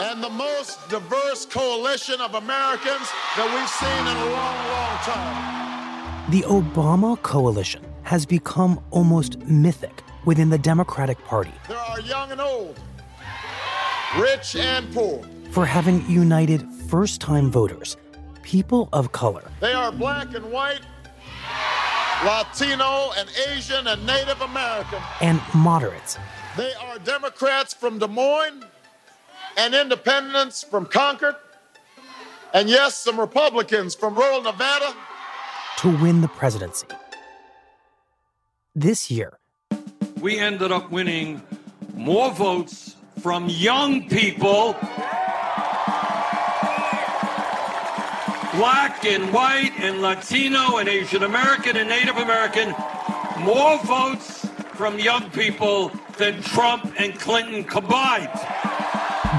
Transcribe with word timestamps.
and 0.00 0.22
the 0.22 0.30
most 0.30 0.88
diverse 0.88 1.46
coalition 1.46 2.20
of 2.20 2.34
Americans 2.34 3.08
that 3.36 3.48
we've 3.54 3.68
seen 3.68 4.06
in 4.06 4.16
a 4.16 4.26
long, 4.32 4.56
long 4.68 4.96
time. 5.02 6.30
The 6.30 6.42
Obama 6.42 7.20
coalition 7.22 7.84
has 8.02 8.26
become 8.26 8.82
almost 8.90 9.38
mythic 9.40 10.02
within 10.24 10.50
the 10.50 10.58
Democratic 10.58 11.22
Party. 11.24 11.52
There 11.68 11.78
are 11.78 12.00
young 12.00 12.32
and 12.32 12.40
old, 12.40 12.78
rich 14.18 14.56
and 14.56 14.92
poor. 14.92 15.22
For 15.50 15.64
having 15.64 16.08
united 16.10 16.66
first 16.88 17.20
time 17.20 17.50
voters, 17.50 17.96
people 18.42 18.88
of 18.92 19.12
color. 19.12 19.44
They 19.60 19.72
are 19.72 19.92
black 19.92 20.34
and 20.34 20.50
white, 20.50 20.80
Latino 22.24 23.12
and 23.16 23.28
Asian 23.48 23.86
and 23.86 24.04
Native 24.04 24.40
American. 24.40 24.98
And 25.20 25.40
moderates. 25.54 26.18
They 26.56 26.72
are 26.74 26.98
Democrats 26.98 27.74
from 27.74 27.98
Des 27.98 28.08
Moines 28.08 28.64
and 29.56 29.74
independents 29.74 30.62
from 30.62 30.86
Concord, 30.86 31.36
and 32.52 32.68
yes, 32.68 32.96
some 32.96 33.18
Republicans 33.18 33.94
from 33.94 34.14
rural 34.14 34.42
Nevada. 34.42 34.94
To 35.78 35.96
win 35.98 36.20
the 36.20 36.28
presidency. 36.28 36.86
This 38.74 39.10
year, 39.10 39.38
we 40.20 40.38
ended 40.38 40.72
up 40.72 40.90
winning 40.90 41.42
more 41.94 42.32
votes 42.32 42.96
from 43.20 43.48
young 43.48 44.08
people, 44.08 44.74
black 48.56 49.04
and 49.04 49.32
white 49.32 49.72
and 49.78 50.02
Latino 50.02 50.78
and 50.78 50.88
Asian 50.88 51.22
American 51.22 51.76
and 51.76 51.88
Native 51.88 52.16
American, 52.16 52.74
more 53.40 53.78
votes 53.84 54.46
from 54.74 54.98
young 54.98 55.30
people 55.30 55.90
than 56.18 56.42
Trump 56.42 56.92
and 56.98 57.18
Clinton 57.18 57.64
combined. 57.64 58.28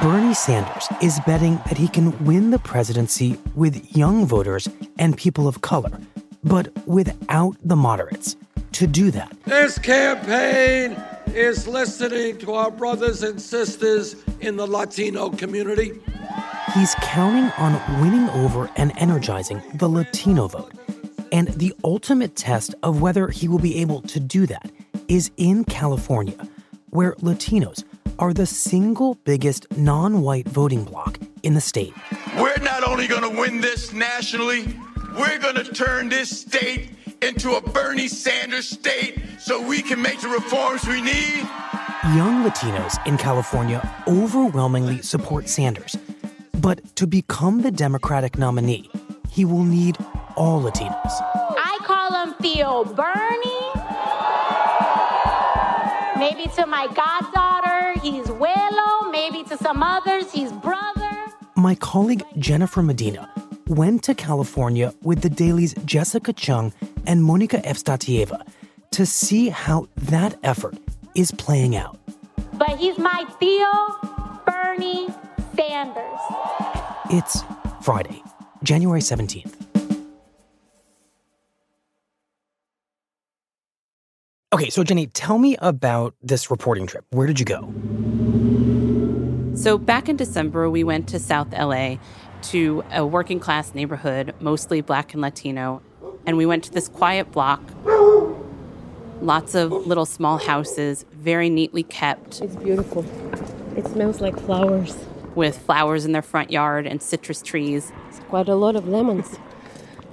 Bernie 0.05 0.35
Sanders 0.35 0.87
is 1.01 1.19
betting 1.25 1.55
that 1.65 1.79
he 1.79 1.87
can 1.87 2.23
win 2.25 2.51
the 2.51 2.59
presidency 2.59 3.39
with 3.55 3.97
young 3.97 4.23
voters 4.27 4.69
and 4.99 5.17
people 5.17 5.47
of 5.47 5.61
color, 5.61 5.99
but 6.43 6.71
without 6.87 7.55
the 7.63 7.75
moderates. 7.75 8.35
To 8.73 8.85
do 8.85 9.09
that, 9.09 9.35
this 9.45 9.79
campaign 9.79 10.95
is 11.33 11.67
listening 11.67 12.37
to 12.37 12.53
our 12.53 12.69
brothers 12.69 13.23
and 13.23 13.41
sisters 13.41 14.15
in 14.41 14.57
the 14.57 14.67
Latino 14.67 15.31
community. 15.31 15.99
He's 16.75 16.93
counting 17.01 17.51
on 17.57 17.81
winning 17.99 18.29
over 18.29 18.69
and 18.75 18.91
energizing 18.97 19.59
the 19.73 19.87
Latino 19.87 20.47
vote. 20.47 20.71
And 21.31 21.47
the 21.47 21.73
ultimate 21.83 22.35
test 22.35 22.75
of 22.83 23.01
whether 23.01 23.29
he 23.29 23.47
will 23.47 23.57
be 23.57 23.77
able 23.77 24.03
to 24.03 24.19
do 24.19 24.45
that 24.45 24.69
is 25.07 25.31
in 25.37 25.63
California, 25.63 26.37
where 26.91 27.15
Latinos 27.15 27.83
are 28.19 28.33
the 28.33 28.45
single 28.45 29.15
biggest 29.25 29.65
non 29.77 30.21
white 30.21 30.47
voting 30.47 30.83
bloc 30.83 31.19
in 31.43 31.53
the 31.53 31.61
state. 31.61 31.93
We're 32.37 32.57
not 32.57 32.87
only 32.87 33.07
going 33.07 33.23
to 33.23 33.39
win 33.39 33.61
this 33.61 33.93
nationally, 33.93 34.65
we're 35.17 35.39
going 35.39 35.55
to 35.55 35.63
turn 35.63 36.09
this 36.09 36.41
state 36.41 36.89
into 37.21 37.55
a 37.55 37.61
Bernie 37.61 38.07
Sanders 38.07 38.69
state 38.69 39.19
so 39.39 39.61
we 39.61 39.81
can 39.81 40.01
make 40.01 40.19
the 40.21 40.29
reforms 40.29 40.85
we 40.87 41.01
need. 41.01 41.47
Young 42.15 42.43
Latinos 42.43 42.95
in 43.07 43.17
California 43.17 43.81
overwhelmingly 44.07 45.01
support 45.01 45.49
Sanders. 45.49 45.97
But 46.53 46.95
to 46.97 47.07
become 47.07 47.61
the 47.61 47.71
Democratic 47.71 48.37
nominee, 48.37 48.89
he 49.29 49.45
will 49.45 49.63
need 49.63 49.97
all 50.35 50.61
Latinos. 50.61 51.11
I 51.57 51.77
call 51.83 52.25
him 52.25 52.35
Tio 52.41 52.83
Bernie. 52.85 53.65
Maybe 56.17 56.49
to 56.55 56.65
my 56.65 56.87
goddaughter, 56.87 57.24
he's 58.05 58.27
Willow. 58.27 59.09
Maybe 59.11 59.43
to 59.45 59.57
some 59.57 59.81
others, 59.81 60.31
he's 60.31 60.51
brother. 60.51 61.11
My 61.55 61.75
colleague 61.75 62.23
Jennifer 62.37 62.83
Medina 62.83 63.29
went 63.67 64.03
to 64.03 64.13
California 64.13 64.93
with 65.01 65.21
the 65.21 65.29
Daily's 65.29 65.73
Jessica 65.85 66.33
Cheung 66.33 66.71
and 67.07 67.21
Monika 67.21 67.63
Evstatieva 67.63 68.45
to 68.91 69.05
see 69.05 69.49
how 69.49 69.87
that 69.95 70.37
effort 70.43 70.75
is 71.15 71.31
playing 71.31 71.75
out. 71.75 71.97
But 72.53 72.77
he's 72.77 72.97
my 72.97 73.25
Tio 73.39 73.73
Bernie 74.45 75.09
Sanders. 75.55 76.19
It's 77.09 77.43
Friday, 77.81 78.21
January 78.63 79.01
17th. 79.01 79.64
Okay, 84.53 84.69
so 84.69 84.83
Jenny, 84.83 85.07
tell 85.07 85.37
me 85.37 85.57
about 85.57 86.13
this 86.21 86.51
reporting 86.51 86.85
trip. 86.87 87.03
Where 87.09 87.27
did 87.27 87.39
you 87.39 87.45
go? 87.45 87.73
So, 89.57 89.77
back 89.77 90.07
in 90.07 90.15
December, 90.15 90.69
we 90.69 90.83
went 90.83 91.09
to 91.09 91.19
South 91.19 91.51
LA 91.51 91.97
to 92.43 92.83
a 92.91 93.05
working 93.05 93.39
class 93.39 93.73
neighborhood, 93.73 94.35
mostly 94.39 94.81
black 94.81 95.13
and 95.13 95.21
Latino, 95.21 95.81
and 96.25 96.37
we 96.37 96.45
went 96.45 96.63
to 96.65 96.71
this 96.71 96.87
quiet 96.87 97.31
block. 97.31 97.61
Lots 99.19 99.55
of 99.55 99.71
little 99.71 100.05
small 100.05 100.37
houses, 100.37 101.05
very 101.11 101.49
neatly 101.49 101.83
kept. 101.83 102.41
It's 102.41 102.55
beautiful. 102.55 103.03
It 103.75 103.87
smells 103.87 104.21
like 104.21 104.39
flowers. 104.39 104.95
With 105.33 105.57
flowers 105.57 106.05
in 106.05 106.11
their 106.11 106.21
front 106.21 106.51
yard 106.51 106.85
and 106.85 107.01
citrus 107.01 107.41
trees. 107.41 107.91
It's 108.07 108.19
quite 108.19 108.47
a 108.47 108.55
lot 108.55 108.75
of 108.75 108.87
lemons. 108.87 109.37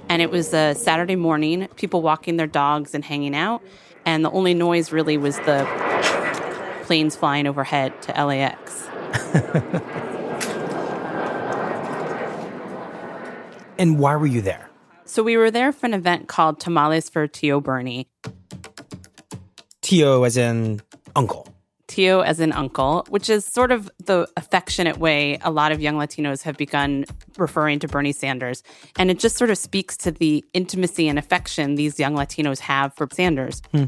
And 0.09 0.21
it 0.21 0.31
was 0.31 0.53
a 0.53 0.73
Saturday 0.73 1.15
morning, 1.15 1.67
people 1.75 2.01
walking 2.01 2.35
their 2.35 2.47
dogs 2.47 2.93
and 2.93 3.05
hanging 3.05 3.35
out 3.35 3.61
and 4.05 4.23
the 4.23 4.31
only 4.31 4.53
noise 4.53 4.91
really 4.91 5.17
was 5.17 5.37
the 5.37 5.65
planes 6.83 7.15
flying 7.15 7.47
overhead 7.47 7.99
to 8.03 8.11
LAX. 8.11 8.87
and 13.77 13.99
why 13.99 14.15
were 14.15 14.27
you 14.27 14.41
there? 14.41 14.69
So 15.05 15.23
we 15.23 15.37
were 15.37 15.51
there 15.51 15.71
for 15.71 15.85
an 15.85 15.93
event 15.93 16.27
called 16.27 16.59
Tamales 16.59 17.09
for 17.09 17.27
Tio 17.27 17.61
Bernie. 17.61 18.07
Tio 19.81 20.23
as 20.23 20.37
in 20.37 20.81
uncle. 21.15 21.47
Tio 21.93 22.21
as 22.21 22.39
an 22.39 22.51
uncle, 22.53 23.05
which 23.09 23.29
is 23.29 23.45
sort 23.45 23.71
of 23.71 23.87
the 24.03 24.27
affectionate 24.35 24.97
way 24.97 25.37
a 25.43 25.51
lot 25.51 25.71
of 25.71 25.79
young 25.79 25.95
Latinos 25.95 26.41
have 26.41 26.57
begun 26.57 27.05
referring 27.37 27.77
to 27.77 27.87
Bernie 27.87 28.11
Sanders. 28.11 28.63
And 28.97 29.11
it 29.11 29.19
just 29.19 29.37
sort 29.37 29.51
of 29.51 29.59
speaks 29.59 29.95
to 29.97 30.09
the 30.09 30.43
intimacy 30.53 31.07
and 31.07 31.19
affection 31.19 31.75
these 31.75 31.99
young 31.99 32.15
Latinos 32.15 32.57
have 32.61 32.95
for 32.95 33.07
Sanders. 33.11 33.61
Hmm. 33.71 33.85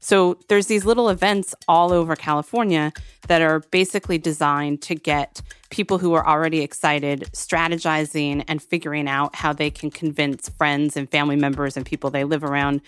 So 0.00 0.38
there's 0.48 0.66
these 0.66 0.86
little 0.86 1.10
events 1.10 1.54
all 1.68 1.92
over 1.92 2.16
California 2.16 2.90
that 3.28 3.42
are 3.42 3.60
basically 3.70 4.16
designed 4.16 4.80
to 4.82 4.94
get 4.94 5.42
people 5.68 5.98
who 5.98 6.14
are 6.14 6.26
already 6.26 6.62
excited 6.62 7.28
strategizing 7.32 8.44
and 8.48 8.62
figuring 8.62 9.08
out 9.08 9.34
how 9.34 9.52
they 9.52 9.70
can 9.70 9.90
convince 9.90 10.48
friends 10.48 10.96
and 10.96 11.10
family 11.10 11.36
members 11.36 11.76
and 11.76 11.84
people 11.84 12.08
they 12.08 12.24
live 12.24 12.44
around 12.44 12.80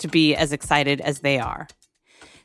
to 0.00 0.08
be 0.08 0.34
as 0.34 0.52
excited 0.52 1.00
as 1.00 1.20
they 1.20 1.38
are. 1.38 1.68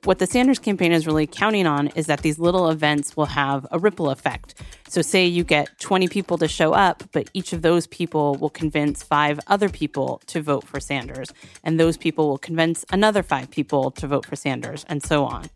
What 0.06 0.20
the 0.20 0.28
Sanders 0.28 0.60
campaign 0.60 0.94
is 0.94 1.06
really 1.06 1.28
counting 1.28 1.68
on 1.68 1.88
is 1.90 2.06
that 2.06 2.22
these 2.22 2.40
little 2.40 2.70
events 2.70 3.18
will 3.18 3.26
have 3.26 3.68
a 3.70 3.78
ripple 3.78 4.10
effect. 4.10 4.56
So, 4.88 5.02
say 5.02 5.26
you 5.26 5.44
get 5.44 5.78
20 5.82 6.08
people 6.08 6.38
to 6.38 6.48
show 6.48 6.72
up, 6.72 7.04
but 7.12 7.30
each 7.34 7.52
of 7.52 7.64
those 7.64 7.86
people 7.86 8.36
will 8.36 8.50
convince 8.50 9.04
five 9.04 9.42
other 9.48 9.68
people 9.68 10.22
to 10.28 10.42
vote 10.42 10.64
for 10.66 10.80
Sanders, 10.80 11.34
and 11.66 11.78
those 11.78 11.98
people 11.98 12.30
will 12.30 12.38
convince 12.38 12.86
another 12.94 13.22
five 13.22 13.52
people 13.52 13.92
to 13.92 14.08
vote 14.08 14.26
for 14.26 14.38
Sanders, 14.38 14.86
and 14.88 15.04
so 15.04 15.26
on. 15.26 15.50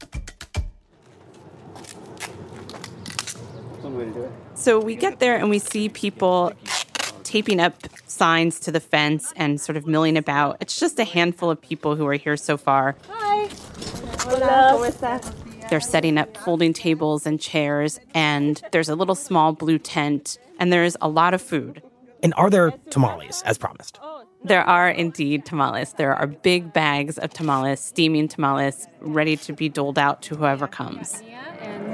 So, 4.56 4.78
we 4.78 4.96
get 4.96 5.20
there 5.20 5.38
and 5.38 5.50
we 5.50 5.60
see 5.60 5.88
people 5.88 6.52
taping 7.24 7.62
up 7.62 7.76
signs 8.08 8.60
to 8.60 8.72
the 8.72 8.82
fence 8.82 9.34
and 9.38 9.60
sort 9.60 9.78
of 9.78 9.88
milling 9.88 10.18
about. 10.18 10.58
It's 10.60 10.78
just 10.78 11.00
a 11.00 11.06
handful 11.06 11.50
of 11.50 11.62
people 11.62 11.96
who 11.96 12.06
are 12.08 12.14
here 12.16 12.36
so 12.36 12.58
far. 12.58 12.98
Hi. 13.08 13.50
Hola. 14.24 14.92
They're 15.70 15.82
setting 15.82 16.18
up 16.18 16.38
folding 16.38 16.74
tables 16.74 17.26
and 17.26 17.40
chairs, 17.40 18.00
and 18.14 18.62
there's 18.72 18.90
a 18.90 18.96
little 18.96 19.16
small 19.16 19.54
blue 19.54 19.78
tent, 19.78 20.38
and 20.60 20.72
there's 20.72 20.96
a 21.02 21.10
lot 21.10 21.34
of 21.34 21.42
food. 21.42 21.82
And 22.22 22.34
are 22.36 22.50
there 22.50 22.72
tamales, 22.90 23.42
as 23.46 23.58
promised? 23.58 24.00
There 24.46 24.64
are 24.64 24.90
indeed 24.90 25.46
tamales. 25.46 25.94
There 25.94 26.14
are 26.14 26.28
big 26.28 26.74
bags 26.74 27.18
of 27.18 27.34
tamales, 27.34 27.80
steaming 27.80 28.28
tamales, 28.28 28.88
ready 29.02 29.38
to 29.38 29.54
be 29.54 29.70
doled 29.70 29.98
out 29.98 30.22
to 30.24 30.36
whoever 30.36 30.68
comes. 30.68 31.22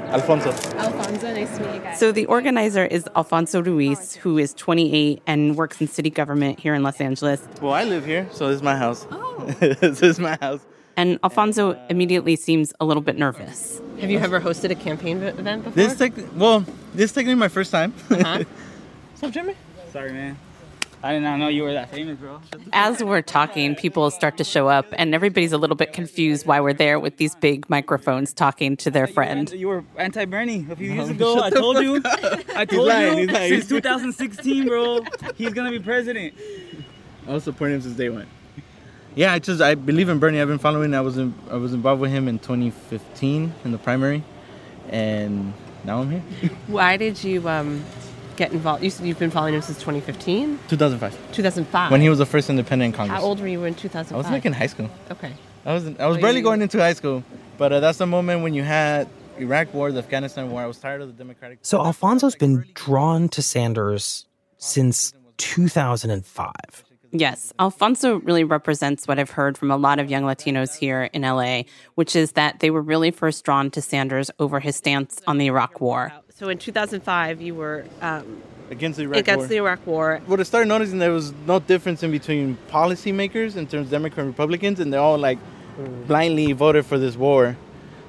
Alfonso. 0.08 0.50
Alfonso, 0.50 1.32
nice 1.32 1.56
to 1.56 1.64
meet 1.64 1.74
you 1.74 1.80
guys. 1.80 1.98
So 1.98 2.10
the 2.10 2.26
organizer 2.26 2.84
is 2.84 3.08
Alfonso 3.14 3.62
Ruiz, 3.62 4.14
who 4.14 4.38
is 4.38 4.54
28 4.54 5.22
and 5.26 5.56
works 5.56 5.80
in 5.80 5.86
city 5.86 6.10
government 6.10 6.58
here 6.58 6.74
in 6.74 6.82
Los 6.82 7.00
Angeles. 7.00 7.46
Well, 7.62 7.72
I 7.72 7.84
live 7.84 8.04
here, 8.04 8.28
so 8.32 8.48
this 8.48 8.56
is 8.56 8.62
my 8.62 8.76
house. 8.76 9.06
Oh. 9.10 9.44
this 9.60 10.02
is 10.02 10.18
my 10.18 10.36
house. 10.40 10.60
And 10.96 11.18
Alfonso 11.22 11.78
immediately 11.88 12.36
seems 12.36 12.72
a 12.80 12.84
little 12.84 13.02
bit 13.02 13.16
nervous. 13.16 13.80
Have 14.00 14.10
you 14.10 14.18
ever 14.18 14.40
hosted 14.40 14.70
a 14.70 14.74
campaign 14.74 15.22
event 15.22 15.64
before? 15.64 15.74
This 15.74 15.96
tech, 15.96 16.12
well, 16.34 16.60
this 16.94 17.10
is 17.10 17.12
technically 17.12 17.36
my 17.36 17.48
first 17.48 17.70
time. 17.70 17.94
Uh-huh. 18.10 18.44
What's 19.12 19.22
up, 19.22 19.30
Jimmy? 19.32 19.54
Sorry, 19.92 20.12
man. 20.12 20.36
I 21.02 21.14
did 21.14 21.20
not 21.20 21.38
know 21.38 21.48
you 21.48 21.62
were 21.62 21.72
that 21.72 21.90
famous, 21.90 22.18
bro. 22.18 22.42
As 22.74 23.02
we're 23.02 23.22
talking, 23.22 23.74
people 23.74 24.10
start 24.10 24.36
to 24.36 24.44
show 24.44 24.68
up, 24.68 24.84
and 24.92 25.14
everybody's 25.14 25.52
a 25.52 25.56
little 25.58 25.76
bit 25.76 25.94
confused 25.94 26.46
why 26.46 26.60
we're 26.60 26.74
there 26.74 27.00
with 27.00 27.16
these 27.16 27.34
big 27.36 27.68
microphones 27.70 28.34
talking 28.34 28.76
to 28.78 28.90
their 28.90 29.06
friend. 29.06 29.50
You 29.50 29.68
were 29.68 29.84
anti-Bernie 29.96 30.66
a 30.70 30.76
few 30.76 30.92
years 30.92 31.08
ago. 31.08 31.40
I 31.40 31.48
told 31.48 31.78
you. 31.78 32.02
I 32.54 32.66
told 32.66 32.88
lying, 32.88 33.18
you 33.18 33.28
since 33.28 33.68
2016, 33.68 34.66
bro. 34.66 35.00
He's 35.36 35.54
gonna 35.54 35.70
be 35.70 35.78
president. 35.78 36.34
I 37.26 37.32
was 37.32 37.44
supporting 37.44 37.76
him 37.76 37.82
since 37.82 37.96
day 37.96 38.10
one. 38.10 38.26
Yeah, 39.14 39.32
I 39.32 39.38
just 39.38 39.60
I 39.60 39.74
believe 39.74 40.08
in 40.08 40.18
Bernie. 40.18 40.40
I've 40.40 40.48
been 40.48 40.58
following. 40.58 40.94
I 40.94 41.00
was 41.00 41.18
in, 41.18 41.34
I 41.50 41.56
was 41.56 41.72
involved 41.74 42.00
with 42.00 42.10
him 42.10 42.28
in 42.28 42.38
2015 42.38 43.54
in 43.64 43.72
the 43.72 43.78
primary, 43.78 44.22
and 44.88 45.52
now 45.84 46.00
I'm 46.00 46.10
here. 46.10 46.50
Why 46.68 46.96
did 46.96 47.22
you 47.24 47.48
um, 47.48 47.84
get 48.36 48.52
involved? 48.52 48.84
You 48.84 48.90
said 48.90 49.06
you've 49.06 49.18
been 49.18 49.30
following 49.30 49.54
him 49.54 49.62
since 49.62 49.78
2015? 49.78 50.60
2005. 50.68 51.32
2005. 51.32 51.90
When 51.90 52.00
he 52.00 52.08
was 52.08 52.18
the 52.18 52.26
first 52.26 52.50
independent 52.50 52.94
in 52.94 52.96
Congress. 52.96 53.20
How 53.20 53.26
old 53.26 53.40
were 53.40 53.48
you 53.48 53.64
in 53.64 53.74
2005? 53.74 54.14
I 54.14 54.16
was 54.16 54.30
like 54.30 54.46
in 54.46 54.52
high 54.52 54.68
school. 54.68 54.88
Okay. 55.10 55.32
I 55.66 55.74
was 55.74 55.86
I 55.98 56.06
was 56.06 56.16
Were 56.16 56.22
barely 56.22 56.38
you- 56.38 56.44
going 56.44 56.62
into 56.62 56.78
high 56.78 56.94
school, 56.94 57.24
but 57.58 57.72
uh, 57.72 57.80
that's 57.80 57.98
the 57.98 58.06
moment 58.06 58.42
when 58.42 58.54
you 58.54 58.62
had 58.62 59.08
Iraq 59.38 59.74
War, 59.74 59.90
the 59.92 59.98
Afghanistan 59.98 60.50
War. 60.50 60.62
I 60.62 60.66
was 60.66 60.78
tired 60.78 61.02
of 61.02 61.08
the 61.08 61.14
Democratic. 61.14 61.58
So 61.62 61.84
Alfonso's 61.84 62.36
been 62.36 62.64
drawn 62.74 63.28
to 63.30 63.42
Sanders 63.42 64.26
since 64.58 65.12
2005. 65.38 66.84
Yes, 67.12 67.52
Alfonso 67.58 68.20
really 68.20 68.44
represents 68.44 69.08
what 69.08 69.18
I've 69.18 69.30
heard 69.30 69.58
from 69.58 69.70
a 69.70 69.76
lot 69.76 69.98
of 69.98 70.08
young 70.08 70.22
Latinos 70.22 70.76
here 70.76 71.04
in 71.12 71.22
LA, 71.22 71.62
which 71.96 72.14
is 72.14 72.32
that 72.32 72.60
they 72.60 72.70
were 72.70 72.82
really 72.82 73.10
first 73.10 73.44
drawn 73.44 73.70
to 73.72 73.82
Sanders 73.82 74.30
over 74.38 74.60
his 74.60 74.76
stance 74.76 75.20
on 75.26 75.38
the 75.38 75.46
Iraq 75.46 75.80
War. 75.80 76.12
So 76.28 76.48
in 76.48 76.58
2005, 76.58 77.40
you 77.40 77.54
were 77.54 77.84
um, 78.00 78.40
against 78.70 78.98
the 78.98 79.04
Iraq 79.04 79.18
against 79.18 79.38
War. 79.38 79.46
the 79.48 79.56
Iraq 79.56 79.86
War. 79.86 80.20
What 80.26 80.38
I 80.38 80.44
started 80.44 80.68
noticing 80.68 80.98
there 80.98 81.10
was 81.10 81.32
no 81.46 81.58
difference 81.58 82.02
in 82.02 82.12
between 82.12 82.56
policymakers 82.70 83.56
in 83.56 83.66
terms 83.66 83.86
of 83.86 83.90
Democrat 83.90 84.20
and 84.20 84.28
Republicans, 84.28 84.78
and 84.78 84.92
they 84.92 84.96
all 84.96 85.18
like 85.18 85.38
blindly 86.06 86.52
voted 86.52 86.86
for 86.86 86.98
this 86.98 87.16
war. 87.16 87.56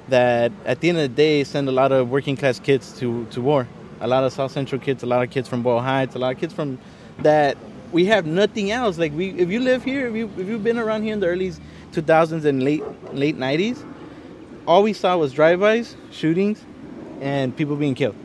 That 0.09 0.51
at 0.65 0.81
the 0.81 0.89
end 0.89 0.97
of 1.00 1.04
the 1.04 1.15
day 1.15 1.44
send 1.44 1.68
a 1.69 1.71
lot 1.71 1.92
of 1.92 2.09
working 2.09 2.36
class 2.38 2.59
kids 2.59 2.97
to, 3.00 3.25
to 3.31 3.42
war. 3.42 3.68
A 4.00 4.07
lot 4.07 4.24
of 4.24 4.33
South 4.33 4.51
Central 4.51 4.80
kids, 4.80 5.04
a 5.04 5.06
lot 5.06 5.24
of 5.24 5.30
kids 5.30 5.47
from 5.47 5.63
Boyle 5.63 5.80
Heights, 5.80 6.15
a 6.15 6.19
lot 6.19 6.33
of 6.33 6.39
kids 6.39 6.54
from 6.54 6.80
that 7.19 7.57
we 7.91 8.05
have 8.05 8.25
nothing 8.25 8.71
else. 8.71 8.97
Like 8.97 9.13
we, 9.13 9.29
if 9.31 9.49
you 9.49 9.59
live 9.59 9.83
here, 9.83 10.07
if 10.07 10.15
you 10.15 10.29
if 10.38 10.47
you've 10.47 10.63
been 10.63 10.77
around 10.77 11.03
here 11.03 11.13
in 11.13 11.19
the 11.19 11.27
early 11.27 11.51
2000s 11.91 12.45
and 12.45 12.63
late 12.63 12.83
late 13.13 13.38
90s, 13.38 13.83
all 14.67 14.83
we 14.83 14.93
saw 14.93 15.17
was 15.17 15.33
drive-bys, 15.33 15.95
shootings, 16.11 16.63
and 17.19 17.55
people 17.55 17.75
being 17.75 17.95
killed. 17.95 18.15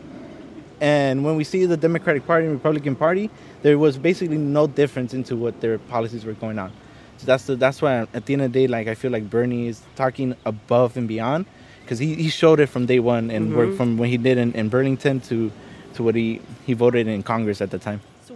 And 0.81 1.25
when 1.25 1.37
we 1.37 1.45
see 1.45 1.65
the 1.65 1.77
Democratic 1.77 2.27
Party 2.27 2.47
and 2.47 2.55
Republican 2.55 2.97
Party, 2.97 3.31
there 3.63 3.79
was 3.79 3.97
basically 3.97 4.37
no 4.37 4.67
difference 4.67 5.15
into 5.15 5.35
what 5.35 5.61
their 5.61 5.79
policies 5.79 6.25
were 6.25 6.35
going 6.35 6.59
on. 6.59 6.71
So 7.17 7.25
that's 7.27 7.45
the, 7.47 7.57
that's 7.57 7.81
why 7.81 8.07
at 8.13 8.27
the 8.27 8.35
end 8.35 8.43
of 8.43 8.53
the 8.53 8.61
day, 8.61 8.67
like 8.67 8.87
I 8.87 8.95
feel 8.95 9.11
like 9.11 9.31
Bernie 9.31 9.69
is 9.69 9.81
talking 9.97 10.37
above 10.45 10.99
and 10.99 11.09
beyond 11.09 11.47
because 11.81 11.99
he, 11.99 12.15
he 12.15 12.29
showed 12.29 12.61
it 12.61 12.67
from 12.67 12.85
day 12.85 12.99
one 13.01 13.31
and 13.31 13.53
Mhm. 13.53 13.57
worked 13.57 13.75
from 13.75 13.97
when 13.97 14.11
he 14.11 14.19
did 14.19 14.37
in, 14.37 14.53
in 14.53 14.69
Burlington 14.69 15.21
to 15.23 15.51
to 15.95 16.03
what 16.03 16.15
he 16.15 16.41
he 16.67 16.75
voted 16.75 17.07
in 17.09 17.23
Congress 17.23 17.63
at 17.63 17.71
the 17.71 17.79
time. 17.79 18.03
So 18.21 18.35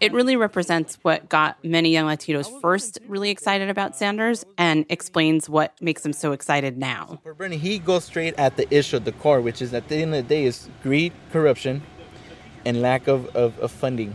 it 0.00 0.12
really 0.12 0.36
represents 0.36 0.98
what 1.02 1.28
got 1.28 1.62
many 1.64 1.90
young 1.90 2.06
Latinos 2.06 2.60
first 2.60 2.98
really 3.08 3.30
excited 3.30 3.68
about 3.68 3.96
Sanders 3.96 4.44
and 4.56 4.84
explains 4.88 5.48
what 5.48 5.74
makes 5.80 6.02
them 6.02 6.12
so 6.12 6.32
excited 6.32 6.78
now. 6.78 7.20
For 7.22 7.34
Bernie, 7.34 7.58
he 7.58 7.78
goes 7.78 8.04
straight 8.04 8.34
at 8.38 8.56
the 8.56 8.72
issue 8.74 8.96
at 8.96 9.04
the 9.04 9.12
core, 9.12 9.40
which 9.40 9.60
is 9.62 9.74
at 9.74 9.88
the 9.88 9.96
end 9.96 10.14
of 10.14 10.26
the 10.28 10.28
day 10.34 10.44
is 10.44 10.68
greed, 10.82 11.12
corruption, 11.32 11.82
and 12.64 12.80
lack 12.82 13.08
of, 13.08 13.26
of, 13.36 13.58
of 13.58 13.70
funding 13.70 14.14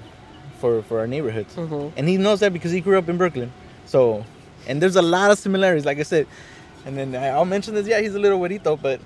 for, 0.59 0.81
for 0.83 0.99
our 0.99 1.07
neighborhoods. 1.07 1.55
And 1.57 2.07
he 2.07 2.17
knows 2.17 2.39
that 2.41 2.53
because 2.53 2.71
he 2.71 2.81
grew 2.81 2.97
up 2.97 3.09
in 3.09 3.17
Brooklyn. 3.17 3.51
So, 3.85 4.25
and 4.67 4.81
there's 4.81 4.95
a 4.95 5.01
lot 5.01 5.31
of 5.31 5.37
similarities, 5.39 5.85
like 5.85 5.99
I 5.99 6.03
said. 6.03 6.27
And 6.85 6.97
then 6.97 7.15
I- 7.15 7.29
I'll 7.29 7.45
mention 7.45 7.73
this. 7.75 7.87
Yeah, 7.87 7.99
he's 8.01 8.15
a 8.15 8.19
little 8.19 8.39
güerito, 8.39 8.81
but 8.81 8.99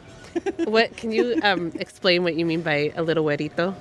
what 0.67 0.95
can 0.97 1.11
you 1.11 1.39
um, 1.43 1.71
explain 1.75 2.23
what 2.23 2.35
you 2.35 2.45
mean 2.45 2.61
by 2.61 2.91
a 2.95 3.01
little 3.01 3.23
güerito? 3.25 3.75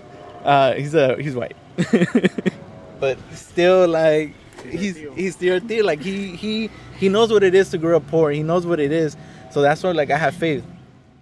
uh, 0.45 0.75
he's 0.75 0.95
a 0.95 1.17
he's 1.21 1.35
white, 1.35 1.57
but 3.01 3.19
still 3.33 3.89
like 3.89 4.35
he's 4.65 4.97
he's 5.15 5.35
still 5.35 5.61
there. 5.61 5.83
Like 5.83 6.01
he 6.01 6.37
he 6.37 6.71
he 6.99 7.09
knows 7.09 7.33
what 7.33 7.43
it 7.43 7.55
is 7.55 7.71
to 7.71 7.79
grow 7.79 7.97
up 7.97 8.07
poor. 8.09 8.31
He 8.31 8.43
knows 8.43 8.67
what 8.67 8.81
it 8.81 8.93
is. 8.93 9.17
So 9.51 9.63
that's 9.63 9.83
why 9.83 9.93
like 9.93 10.11
I 10.11 10.19
have 10.19 10.35
faith, 10.35 10.65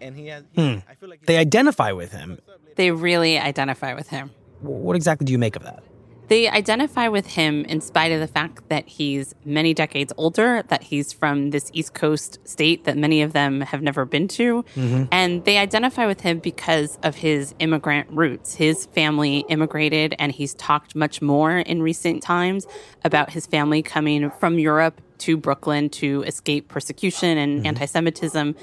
and 0.01 0.17
he 0.17 0.29
has. 0.29 0.45
Hmm. 0.55 0.79
I 0.89 0.95
feel 0.95 1.09
like 1.09 1.25
they 1.27 1.37
identify 1.37 1.93
with 1.93 2.13
him. 2.13 2.39
They 2.77 2.91
really 2.91 3.39
identify 3.39 3.95
with 3.95 4.09
him. 4.09 4.31
What 4.61 4.97
exactly 4.97 5.25
do 5.25 5.33
you 5.33 5.39
make 5.39 5.57
of 5.57 5.63
that? 5.63 5.83
They 6.29 6.49
identify 6.49 7.09
with 7.09 7.27
him 7.27 7.65
in 7.67 7.81
spite 7.81 8.11
of 8.13 8.21
the 8.21 8.27
fact 8.27 8.69
that 8.69 8.89
he's 8.89 9.35
many 9.45 9.75
decades 9.75 10.13
older, 10.17 10.63
that 10.69 10.83
he's 10.83 11.13
from 11.13 11.51
this 11.51 11.71
East 11.75 11.95
Coast 11.95 12.39
state 12.45 12.85
that 12.85 12.97
many 12.97 13.21
of 13.23 13.33
them 13.33 13.61
have 13.61 13.83
never 13.83 14.05
been 14.05 14.29
to. 14.29 14.65
Mhm. 14.75 15.09
And 15.13 15.45
they 15.45 15.59
identify 15.59 16.07
with 16.07 16.21
him 16.23 16.39
because 16.39 16.99
of 17.03 17.17
his 17.17 17.55
immigrant 17.59 18.09
roots. 18.11 18.55
His 18.55 18.87
family 18.87 19.45
immigrated, 19.49 20.15
and 20.19 20.33
he's 20.33 20.55
talked 20.55 20.97
much 20.97 21.21
more 21.21 21.59
in 21.59 21.83
recent 21.83 22.23
times 22.23 22.67
about 23.05 23.31
his 23.31 23.47
family 23.47 23.83
coming 23.83 24.31
from 24.41 24.59
Europe 24.59 25.01
to 25.19 25.37
Brooklyn 25.37 25.89
to 25.89 26.23
escape 26.27 26.69
persecution 26.69 27.39
and 27.39 27.67
anti 27.67 27.87
Semitism. 27.87 28.55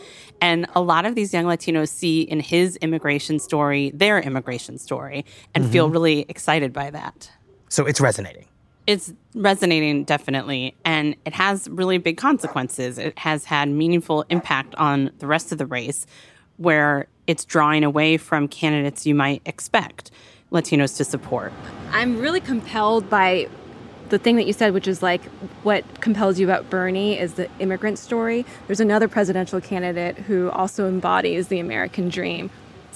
And 0.41 0.65
a 0.75 0.81
lot 0.81 1.05
of 1.05 1.15
these 1.15 1.33
young 1.33 1.45
Latinos 1.45 1.87
see 1.89 2.21
in 2.21 2.39
his 2.39 2.75
immigration 2.77 3.39
story 3.39 3.91
their 3.93 4.19
immigration 4.19 4.77
story 4.77 5.25
and 5.55 5.65
feel 5.71 5.89
Mhm. 5.89 5.93
really 5.93 6.25
excited 6.27 6.73
by 6.73 6.89
that. 6.89 7.29
So 7.71 7.85
it's 7.85 8.01
resonating. 8.01 8.47
It's 8.85 9.13
resonating 9.33 10.03
definitely, 10.03 10.75
and 10.83 11.15
it 11.23 11.33
has 11.33 11.69
really 11.69 11.97
big 11.99 12.17
consequences. 12.17 12.97
It 12.97 13.17
has 13.17 13.45
had 13.45 13.69
meaningful 13.69 14.25
impact 14.29 14.75
on 14.75 15.11
the 15.19 15.27
rest 15.27 15.53
of 15.53 15.57
the 15.57 15.65
race, 15.65 16.05
where 16.57 17.07
it's 17.27 17.45
drawing 17.45 17.85
away 17.85 18.17
from 18.17 18.49
candidates 18.49 19.05
you 19.05 19.15
might 19.15 19.41
expect 19.45 20.11
Latinos 20.51 20.97
to 20.97 21.05
support. 21.05 21.53
I'm 21.91 22.19
really 22.19 22.41
compelled 22.41 23.09
by 23.09 23.47
the 24.09 24.19
thing 24.19 24.35
that 24.35 24.47
you 24.47 24.51
said, 24.51 24.73
which 24.73 24.89
is 24.89 25.01
like 25.01 25.23
what 25.63 26.01
compels 26.01 26.37
you 26.37 26.45
about 26.45 26.69
Bernie 26.69 27.17
is 27.17 27.35
the 27.35 27.49
immigrant 27.59 27.97
story. 27.97 28.45
There's 28.67 28.81
another 28.81 29.07
presidential 29.07 29.61
candidate 29.61 30.17
who 30.17 30.49
also 30.49 30.89
embodies 30.89 31.47
the 31.47 31.59
American 31.59 32.09
dream. 32.09 32.49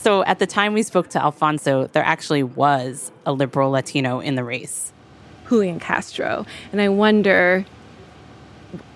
So 0.06 0.24
at 0.24 0.38
the 0.38 0.46
time 0.46 0.74
we 0.74 0.84
spoke 0.84 1.10
to 1.10 1.20
Alfonso, 1.20 1.88
there 1.88 2.04
actually 2.04 2.44
was 2.44 3.12
a 3.26 3.34
liberal 3.34 3.72
Latino 3.72 4.20
in 4.20 4.36
the 4.36 4.44
race. 4.44 4.94
Julian 5.50 5.80
Castro. 5.80 6.46
And 6.72 6.80
I 6.80 6.90
wonder 6.90 7.66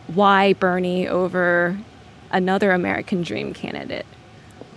why 0.06 0.54
Bernie 0.54 1.08
over 1.08 1.80
another 2.30 2.74
American 2.74 3.24
dream 3.24 3.56
candidate. 3.56 4.06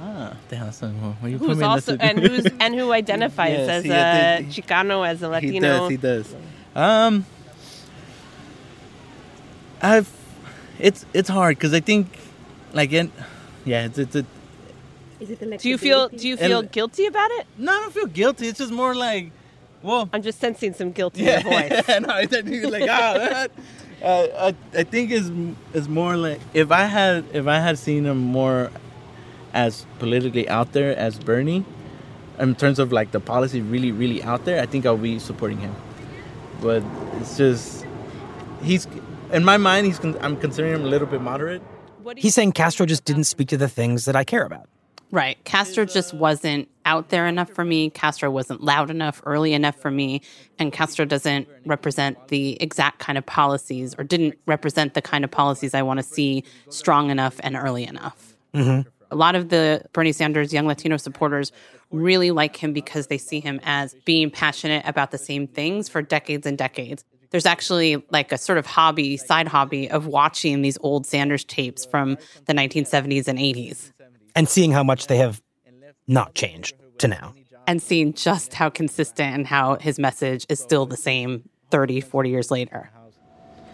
Ah, 0.01 0.35
damn, 0.49 0.65
that's 0.65 0.81
not, 0.81 0.93
well, 1.21 1.29
you 1.29 1.37
Who's 1.37 1.59
me 1.59 1.65
in 1.65 1.69
also 1.69 1.99
and 1.99 2.19
who's 2.19 2.47
and 2.61 2.75
who 2.75 2.93
identifies 2.93 3.53
Yes, 3.59 3.69
as 3.69 3.85
he 3.85 3.91
a 3.91 3.95
ident- 3.95 4.47
Chicano, 4.55 5.07
as 5.07 5.21
a 5.23 5.29
Latino. 5.29 5.53
He 5.53 5.61
Latino. 5.61 5.79
does. 5.81 5.91
He 5.91 5.97
does. 5.99 6.35
Um, 6.75 7.27
I've. 9.83 10.11
It's 10.79 11.05
it's 11.13 11.29
hard 11.29 11.59
because 11.59 11.75
I 11.75 11.81
think 11.81 12.09
like 12.73 12.91
in, 12.93 13.13
yeah, 13.67 13.85
it's 13.85 13.99
it's. 13.99 14.17
A, 14.17 14.25
Do 15.27 15.69
you 15.69 15.79
feel 15.79 16.09
do 16.09 16.29
you 16.29 16.37
feel 16.37 16.61
And- 16.61 16.73
guilty 16.73 17.07
about 17.07 17.31
it? 17.33 17.47
No, 17.59 17.73
I 17.73 17.81
don't 17.81 17.93
feel 17.95 18.07
guilty. 18.07 18.49
It's 18.49 18.59
just 18.59 18.73
more 18.73 18.95
like, 18.95 19.31
well, 19.83 20.09
I'm 20.13 20.23
just 20.23 20.39
sensing 20.41 20.73
some 20.75 20.93
guilt 20.93 21.17
in 21.19 21.25
yeah, 21.25 21.41
your 21.41 21.53
voice. 21.53 21.85
yeah, 21.89 21.99
no, 22.01 22.09
I 22.15 22.27
think 22.27 22.49
it's 22.49 22.71
like 22.71 22.89
ah, 22.91 23.15
that. 23.19 23.51
Uh, 24.03 24.53
I, 24.75 24.79
I 24.81 24.83
think 24.85 25.11
is 25.13 25.31
is 25.75 25.89
more 25.89 26.17
like 26.17 26.41
if 26.55 26.71
I 26.73 26.85
had 26.85 27.25
if 27.33 27.47
I 27.47 27.59
had 27.61 27.79
seen 27.79 28.05
him 28.05 28.19
more 28.19 28.71
as 29.55 29.87
politically 29.99 30.49
out 30.49 30.73
there 30.73 30.97
as 30.97 31.19
Bernie, 31.19 31.65
in 32.39 32.55
terms 32.57 32.79
of 32.79 32.91
like 32.91 33.13
the 33.13 33.21
policy 33.21 33.61
really 33.61 33.93
really 33.93 34.23
out 34.23 34.45
there, 34.45 34.61
I 34.61 34.67
think 34.67 34.87
I'll 34.87 34.97
be 34.97 35.19
supporting 35.19 35.59
him. 35.59 35.75
But 36.61 36.83
it's 37.21 37.37
just 37.37 37.85
he's 38.63 38.87
in 39.33 39.45
my 39.45 39.57
mind 39.57 39.87
he's 39.87 39.99
con- 40.01 40.19
I'm 40.21 40.37
considering 40.37 40.75
him 40.75 40.83
a 40.83 40.89
little 40.89 41.07
bit 41.07 41.21
moderate. 41.21 41.63
He's 42.17 42.35
saying 42.35 42.53
Castro 42.53 42.85
just 42.87 43.05
didn't 43.05 43.25
speak 43.25 43.47
to 43.49 43.57
the 43.57 43.69
things 43.69 44.05
that 44.07 44.17
I 44.17 44.25
care 44.25 44.45
about. 44.45 44.67
Right. 45.13 45.37
Castro 45.45 45.85
just 45.85 46.15
wasn't 46.15 46.69
out 46.87 47.11
there 47.11 47.27
enough 47.27 47.51
for 47.51 47.67
me. 47.67 47.91
Castro 47.91 48.31
wasn't 48.31 48.65
loud 48.65 48.91
enough, 48.91 49.21
early 49.27 49.53
enough 49.53 49.77
for 49.77 49.91
me. 49.91 50.23
And 50.59 50.73
Castro 50.73 51.05
doesn't 51.05 51.47
represent 51.67 52.29
the 52.29 52.61
exact 52.63 52.99
kind 52.99 53.19
of 53.19 53.27
policies 53.27 53.95
or 53.99 54.05
didn't 54.05 54.39
represent 54.47 54.95
the 54.95 55.03
kind 55.03 55.23
of 55.23 55.31
policies 55.31 55.75
I 55.75 55.83
want 55.83 55.99
to 55.99 56.03
see 56.03 56.45
strong 56.71 57.11
enough 57.11 57.39
and 57.43 57.57
early 57.57 57.85
enough. 57.85 58.35
Mm-hmm. 58.55 58.89
A 59.11 59.15
lot 59.15 59.35
of 59.35 59.51
the 59.51 59.85
Bernie 59.93 60.13
Sanders 60.13 60.51
young 60.51 60.67
Latino 60.67 60.97
supporters 60.97 61.53
really 61.91 62.31
like 62.31 62.57
him 62.57 62.73
because 62.73 63.09
they 63.09 63.19
see 63.19 63.41
him 63.41 63.61
as 63.65 63.95
being 64.07 64.31
passionate 64.31 64.83
about 64.89 65.11
the 65.11 65.19
same 65.19 65.47
things 65.47 65.91
for 65.91 66.01
decades 66.01 66.47
and 66.47 66.57
decades. 66.57 67.05
There's 67.29 67.45
actually 67.45 68.03
like 68.11 68.33
a 68.33 68.39
sort 68.39 68.57
of 68.57 68.65
hobby, 68.65 69.19
side 69.19 69.49
hobby 69.49 69.91
of 69.91 70.07
watching 70.07 70.63
these 70.63 70.79
old 70.81 71.05
Sanders 71.05 71.45
tapes 71.45 71.85
from 71.85 72.17
the 72.47 72.55
1970s 72.55 73.29
and 73.29 73.39
80s 73.39 73.93
And 74.35 74.49
seeing 74.49 74.73
how 74.73 74.83
much 74.83 75.07
they 75.07 75.19
have 75.19 75.43
not 76.07 76.35
changed 76.35 76.75
to 76.99 77.09
now. 77.09 77.35
and 77.67 77.83
seeing 77.83 78.13
just 78.13 78.55
how 78.55 78.69
consistent 78.71 79.35
and 79.35 79.47
how 79.47 79.77
his 79.77 79.99
message 79.99 80.47
is 80.49 80.61
still 80.61 80.87
the 80.87 80.97
same 80.97 81.49
30, 81.71 82.01
40 82.01 82.31
years 82.31 82.51
later. 82.51 82.91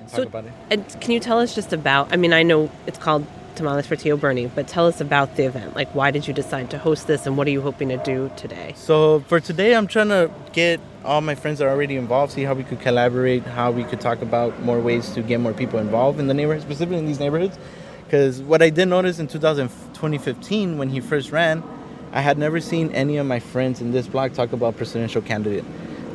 So, 0.07 0.31
and 0.71 1.01
can 1.01 1.11
you 1.13 1.21
tell 1.21 1.39
us 1.39 1.55
just 1.55 1.73
about? 1.73 2.13
I 2.13 2.17
mean, 2.17 2.33
I 2.33 2.43
know 2.43 2.71
it's 2.87 2.99
called 2.99 3.27
Tamales 3.57 3.87
for 3.87 3.95
Tio 3.95 4.17
Bernie, 4.17 4.47
but 4.47 4.67
tell 4.67 4.87
us 4.87 5.03
about 5.03 5.37
the 5.37 5.45
event. 5.45 5.77
Like, 5.77 5.95
why 5.95 6.11
did 6.11 6.27
you 6.27 6.33
decide 6.33 6.71
to 6.71 6.79
host 6.79 7.07
this, 7.07 7.27
and 7.27 7.37
what 7.37 7.47
are 7.47 7.51
you 7.51 7.61
hoping 7.61 7.89
to 7.91 7.99
do 7.99 8.31
today? 8.37 8.73
So 8.77 9.21
for 9.21 9.39
today, 9.39 9.75
I'm 9.75 9.87
trying 9.87 10.09
to 10.09 10.31
get 10.53 10.81
all 11.05 11.21
my 11.21 11.35
friends 11.35 11.59
that 11.59 11.67
are 11.67 11.71
already 11.71 11.97
involved, 11.97 12.33
see 12.33 12.45
how 12.45 12.55
we 12.55 12.65
could 12.65 12.81
collaborate, 12.81 13.43
how 13.43 13.71
we 13.71 13.85
could 13.85 14.01
talk 14.01 14.23
about 14.23 14.63
more 14.63 14.81
ways 14.81 15.11
to 15.11 15.23
get 15.23 15.41
more 15.41 15.53
people 15.53 15.79
involved 15.79 16.19
in 16.21 16.27
the 16.27 16.35
neighborhood, 16.35 16.63
specifically 16.63 16.99
in 16.99 17.07
these 17.07 17.21
neighborhoods. 17.21 17.59
Because 18.05 18.41
what 18.41 18.63
I 18.63 18.71
did 18.71 18.87
notice 18.89 19.19
in 19.19 19.27
2000, 19.27 19.69
2015 19.99 20.79
when 20.79 20.89
he 20.89 21.01
first 21.01 21.33
ran, 21.33 21.63
I 22.13 22.21
had 22.21 22.39
never 22.39 22.61
seen 22.61 22.93
any 22.93 23.17
of 23.17 23.27
my 23.27 23.41
friends 23.41 23.81
in 23.81 23.91
this 23.91 24.07
block 24.07 24.33
talk 24.33 24.53
about 24.53 24.77
presidential 24.77 25.21
candidate. 25.21 25.65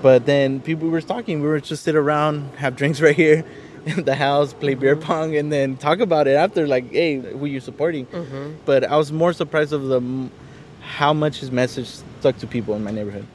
But 0.01 0.25
then 0.25 0.61
people 0.61 0.87
were 0.89 1.01
talking, 1.01 1.41
we 1.41 1.47
were 1.47 1.59
just 1.59 1.83
sit 1.83 1.95
around, 1.95 2.49
have 2.55 2.75
drinks 2.77 3.01
right 3.05 3.15
here 3.15 3.43
in 3.85 4.05
the 4.05 4.15
house, 4.15 4.53
play 4.53 4.75
beer 4.75 4.95
pong, 4.95 5.35
and 5.35 5.51
then 5.51 5.75
talk 5.75 5.99
about 5.99 6.27
it 6.27 6.35
after, 6.35 6.65
like, 6.65 6.89
hey, 6.91 7.17
who 7.17 7.45
you 7.45 7.59
supporting? 7.59 8.05
Mhm. 8.07 8.55
But 8.65 8.85
I 8.85 8.95
was 8.95 9.11
more 9.11 9.33
surprised 9.33 9.73
of 9.73 9.83
the 9.83 10.01
how 10.81 11.13
much 11.13 11.39
his 11.39 11.51
message 11.51 11.87
stuck 11.87 12.37
to 12.37 12.47
people 12.47 12.73
in 12.75 12.83
my 12.83 12.91
neighborhood. 12.91 13.25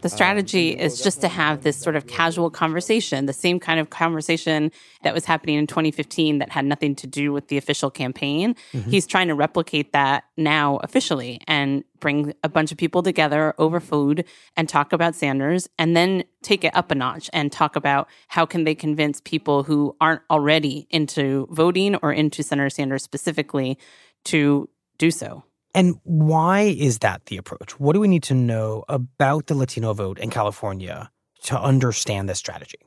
The 0.00 0.08
strategy 0.08 0.70
is 0.70 1.00
just 1.00 1.20
to 1.20 1.28
have 1.28 1.62
this 1.62 1.76
sort 1.76 1.96
of 1.96 2.06
casual 2.06 2.50
conversation, 2.50 3.26
the 3.26 3.32
same 3.32 3.60
kind 3.60 3.80
of 3.80 3.90
conversation 3.90 4.70
that 5.02 5.14
was 5.14 5.24
happening 5.24 5.56
in 5.56 5.66
2015 5.66 6.38
that 6.38 6.50
had 6.50 6.64
nothing 6.64 6.94
to 6.96 7.06
do 7.06 7.32
with 7.32 7.48
the 7.48 7.56
official 7.56 7.90
campaign. 7.90 8.54
Mhm. 8.72 8.90
He's 8.90 9.06
trying 9.06 9.28
to 9.28 9.34
replicate 9.34 9.92
that 9.92 10.24
now 10.36 10.76
officially 10.82 11.40
and 11.46 11.84
bring 12.00 12.34
a 12.42 12.48
bunch 12.48 12.70
of 12.72 12.76
people 12.78 13.02
together 13.02 13.54
over 13.58 13.80
food 13.80 14.24
and 14.56 14.68
talk 14.68 14.92
about 14.92 15.14
Sanders 15.14 15.68
and 15.78 15.96
then 15.96 16.24
take 16.42 16.64
it 16.64 16.76
up 16.76 16.90
a 16.90 16.94
notch 16.94 17.30
and 17.32 17.50
talk 17.50 17.76
about 17.76 18.08
how 18.28 18.44
can 18.44 18.64
they 18.64 18.74
convince 18.74 19.20
people 19.22 19.62
who 19.62 19.96
aren't 20.00 20.20
already 20.30 20.86
into 20.90 21.46
voting 21.50 21.96
or 21.96 22.12
into 22.12 22.42
Senator 22.42 22.68
Sanders 22.68 23.02
specifically 23.02 23.78
to 24.24 24.68
do 24.98 25.10
so. 25.10 25.44
And 25.74 25.98
why 26.04 26.62
is 26.62 27.00
that 27.00 27.26
the 27.26 27.36
approach? 27.36 27.78
What 27.80 27.94
do 27.94 28.00
we 28.00 28.08
need 28.08 28.22
to 28.24 28.34
know 28.34 28.84
about 28.88 29.48
the 29.48 29.54
Latino 29.54 29.92
vote 29.92 30.18
in 30.18 30.30
California 30.30 31.10
to 31.42 31.60
understand 31.60 32.28
this 32.28 32.38
strategy? 32.38 32.78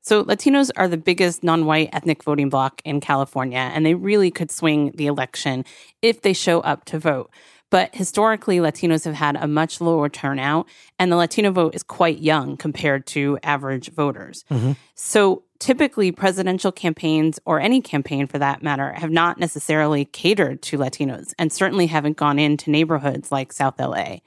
So, 0.00 0.24
Latinos 0.24 0.70
are 0.76 0.88
the 0.88 0.96
biggest 0.96 1.44
non 1.44 1.66
white 1.66 1.90
ethnic 1.92 2.24
voting 2.24 2.48
bloc 2.48 2.80
in 2.84 3.00
California, 3.00 3.58
and 3.58 3.84
they 3.84 3.94
really 3.94 4.30
could 4.30 4.50
swing 4.50 4.92
the 4.94 5.06
election 5.06 5.66
if 6.00 6.22
they 6.22 6.32
show 6.32 6.60
up 6.60 6.86
to 6.86 6.98
vote. 6.98 7.30
But 7.70 7.94
historically, 7.94 8.56
Latinos 8.56 9.04
have 9.04 9.14
had 9.14 9.36
a 9.36 9.46
much 9.46 9.82
lower 9.82 10.08
turnout, 10.08 10.66
and 10.98 11.12
the 11.12 11.16
Latino 11.16 11.50
vote 11.50 11.74
is 11.74 11.82
quite 11.82 12.20
young 12.20 12.56
compared 12.56 13.06
to 13.08 13.38
average 13.42 13.90
voters. 13.90 14.44
Mm-hmm. 14.50 14.72
So, 14.94 15.42
typically, 15.58 16.12
presidential 16.12 16.72
campaigns, 16.72 17.38
or 17.44 17.60
any 17.60 17.80
campaign 17.80 18.26
for 18.26 18.38
that 18.38 18.62
matter, 18.62 18.92
have 18.92 19.10
not 19.10 19.38
necessarily 19.38 20.04
catered 20.04 20.62
to 20.62 20.78
Latinos 20.78 21.34
and 21.38 21.52
certainly 21.52 21.86
haven't 21.86 22.16
gone 22.16 22.38
into 22.38 22.70
neighborhoods 22.70 23.32
like 23.32 23.52
South 23.52 23.78
LA. 23.78 24.18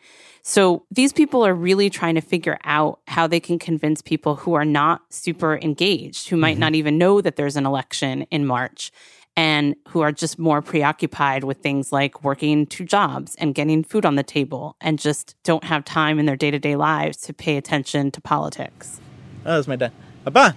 So, 0.43 0.83
these 0.91 1.13
people 1.13 1.45
are 1.45 1.53
really 1.53 1.89
trying 1.89 2.15
to 2.15 2.21
figure 2.21 2.57
out 2.63 2.99
how 3.07 3.27
they 3.27 3.39
can 3.39 3.59
convince 3.59 4.01
people 4.01 4.35
who 4.35 4.53
are 4.53 4.65
not 4.65 5.01
super 5.13 5.57
engaged, 5.57 6.29
who 6.29 6.37
might 6.37 6.53
mm-hmm. 6.53 6.61
not 6.61 6.75
even 6.75 6.97
know 6.97 7.21
that 7.21 7.35
there's 7.35 7.55
an 7.55 7.65
election 7.65 8.23
in 8.23 8.45
March, 8.45 8.91
and 9.37 9.75
who 9.89 10.01
are 10.01 10.11
just 10.11 10.37
more 10.37 10.61
preoccupied 10.61 11.43
with 11.43 11.57
things 11.59 11.91
like 11.91 12.23
working 12.23 12.65
two 12.65 12.83
jobs 12.83 13.35
and 13.35 13.55
getting 13.55 13.83
food 13.83 14.05
on 14.05 14.15
the 14.15 14.23
table 14.23 14.75
and 14.81 14.99
just 14.99 15.35
don't 15.43 15.63
have 15.63 15.85
time 15.85 16.19
in 16.19 16.25
their 16.25 16.35
day 16.35 16.51
to 16.51 16.59
day 16.59 16.75
lives 16.75 17.17
to 17.17 17.33
pay 17.33 17.55
attention 17.57 18.11
to 18.11 18.19
politics. 18.19 18.99
Oh, 19.45 19.55
that's 19.55 19.67
my 19.67 19.75
dad. 19.75 19.91
Papa. 20.25 20.55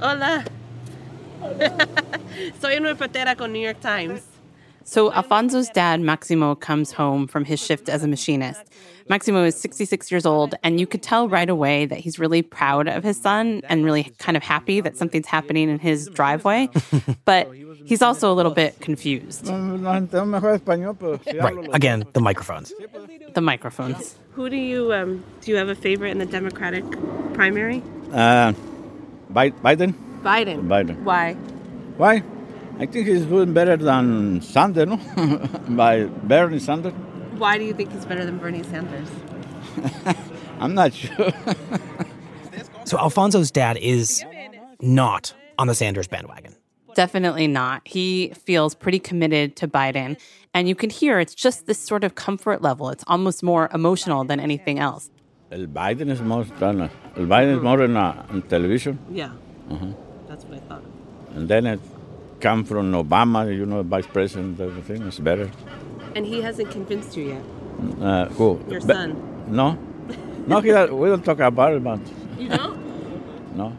Hola. 0.00 0.44
Soy 2.60 2.76
una 2.76 2.94
reportera 2.94 3.36
con 3.36 3.52
New 3.52 3.60
York 3.60 3.80
Times. 3.80 4.22
So 4.84 5.12
Alfonso's 5.12 5.68
dad, 5.70 6.00
Maximo, 6.00 6.54
comes 6.54 6.92
home 6.92 7.26
from 7.26 7.44
his 7.44 7.58
shift 7.58 7.88
as 7.88 8.04
a 8.04 8.08
machinist. 8.08 8.62
Maximo 9.08 9.42
is 9.42 9.56
66 9.56 10.10
years 10.12 10.26
old, 10.26 10.54
and 10.62 10.78
you 10.78 10.86
could 10.86 11.02
tell 11.02 11.28
right 11.28 11.48
away 11.48 11.86
that 11.86 11.98
he's 11.98 12.18
really 12.18 12.42
proud 12.42 12.86
of 12.88 13.02
his 13.02 13.16
son 13.16 13.62
and 13.68 13.84
really 13.84 14.04
kind 14.18 14.36
of 14.36 14.42
happy 14.42 14.80
that 14.80 14.96
something's 14.96 15.26
happening 15.26 15.68
in 15.68 15.78
his 15.78 16.08
driveway. 16.08 16.68
but 17.24 17.48
he's 17.84 18.02
also 18.02 18.30
a 18.30 18.34
little 18.34 18.52
bit 18.52 18.78
confused. 18.80 19.48
Right. 19.48 20.08
Again, 21.72 22.04
the 22.12 22.20
microphones. 22.20 22.72
The 23.34 23.40
microphones. 23.40 24.16
Who 24.32 24.50
do 24.50 24.56
you 24.56 24.92
um, 24.92 25.24
do? 25.40 25.50
You 25.50 25.56
have 25.56 25.68
a 25.68 25.74
favorite 25.74 26.10
in 26.10 26.18
the 26.18 26.26
Democratic 26.26 26.84
primary? 27.32 27.82
Uh, 28.12 28.52
Bi- 28.52 28.58
Biden? 29.36 29.92
Biden. 30.22 30.66
Biden. 30.66 31.02
Why? 31.02 31.34
Why? 31.98 32.22
I 32.78 32.86
think 32.86 33.06
he's 33.06 33.26
doing 33.26 33.52
better 33.52 33.76
than 33.76 34.40
Sanders, 34.40 34.88
no? 34.88 34.96
By 35.68 36.04
Bernie 36.04 36.58
Sanders. 36.58 36.94
Why 37.36 37.58
do 37.58 37.64
you 37.64 37.74
think 37.74 37.92
he's 37.92 38.06
better 38.06 38.24
than 38.24 38.38
Bernie 38.38 38.62
Sanders? 38.62 39.08
I'm 40.60 40.74
not 40.74 40.92
sure. 40.94 41.32
So 42.86 42.96
Alfonso's 42.98 43.50
dad 43.50 43.78
is 43.78 44.24
not 44.80 45.34
on 45.58 45.66
the 45.66 45.74
Sanders 45.74 46.06
bandwagon. 46.06 46.54
Definitely 46.94 47.48
not. 47.48 47.82
He 47.84 48.32
feels 48.44 48.76
pretty 48.76 49.00
committed 49.00 49.56
to 49.56 49.66
Biden. 49.66 50.16
And 50.54 50.68
you 50.68 50.76
can 50.76 50.88
hear 50.88 51.18
it's 51.18 51.34
just 51.34 51.66
this 51.66 51.80
sort 51.80 52.04
of 52.04 52.14
comfort 52.14 52.62
level. 52.62 52.90
It's 52.90 53.02
almost 53.08 53.42
more 53.42 53.68
emotional 53.74 54.22
than 54.22 54.38
anything 54.38 54.78
else. 54.78 55.10
El 55.50 55.66
Biden 55.68 56.10
is 56.10 56.20
more 56.20 56.44
than 56.58 56.80
El 57.16 57.26
Biden 57.26 57.56
is 57.56 57.62
more 57.62 57.78
than 57.78 57.96
uh, 57.96 58.26
on 58.30 58.42
television. 58.42 58.98
Yeah, 59.10 59.30
Uh-huh. 59.70 59.86
that's 60.28 60.44
what 60.44 60.54
I 60.58 60.60
thought. 60.68 60.82
And 61.34 61.48
then 61.48 61.66
it 61.66 61.80
come 62.40 62.64
from 62.64 62.92
Obama, 62.92 63.46
you 63.54 63.64
know, 63.66 63.82
vice 63.82 64.06
president, 64.06 64.60
everything 64.60 65.02
is 65.02 65.18
better. 65.20 65.50
And 66.14 66.26
he 66.26 66.40
hasn't 66.40 66.70
convinced 66.70 67.16
you 67.16 67.24
yet. 67.34 67.42
Uh, 68.00 68.26
who? 68.30 68.60
Your 68.68 68.80
Be- 68.80 68.86
son. 68.94 69.16
No, 69.48 69.78
no, 70.46 70.60
he, 70.60 70.70
we 70.72 71.08
don't 71.08 71.24
talk 71.24 71.38
about 71.40 71.74
it, 71.74 71.84
but 71.84 72.00
You 72.38 72.48
don't? 72.48 73.56
no. 73.56 73.76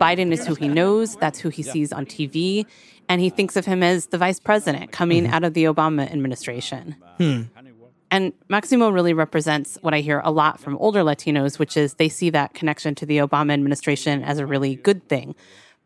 Biden 0.00 0.32
is 0.32 0.46
who 0.46 0.54
he 0.54 0.68
knows, 0.68 1.16
that's 1.16 1.38
who 1.38 1.48
he 1.48 1.62
sees 1.62 1.90
on 1.92 2.04
TV, 2.04 2.66
and 3.08 3.20
he 3.20 3.30
thinks 3.30 3.56
of 3.56 3.64
him 3.64 3.82
as 3.82 4.06
the 4.08 4.18
vice 4.18 4.38
president 4.40 4.90
coming 4.92 5.26
out 5.28 5.42
of 5.44 5.54
the 5.54 5.64
Obama 5.64 6.10
administration. 6.12 6.96
Hmm. 7.18 7.42
And 8.10 8.32
Maximo 8.48 8.90
really 8.90 9.12
represents 9.12 9.78
what 9.82 9.94
I 9.94 10.00
hear 10.00 10.20
a 10.24 10.30
lot 10.30 10.60
from 10.60 10.76
older 10.78 11.02
Latinos, 11.02 11.58
which 11.58 11.76
is 11.76 11.94
they 11.94 12.08
see 12.08 12.30
that 12.30 12.54
connection 12.54 12.94
to 12.96 13.06
the 13.06 13.18
Obama 13.18 13.52
administration 13.52 14.22
as 14.22 14.38
a 14.38 14.46
really 14.46 14.76
good 14.76 15.08
thing. 15.08 15.34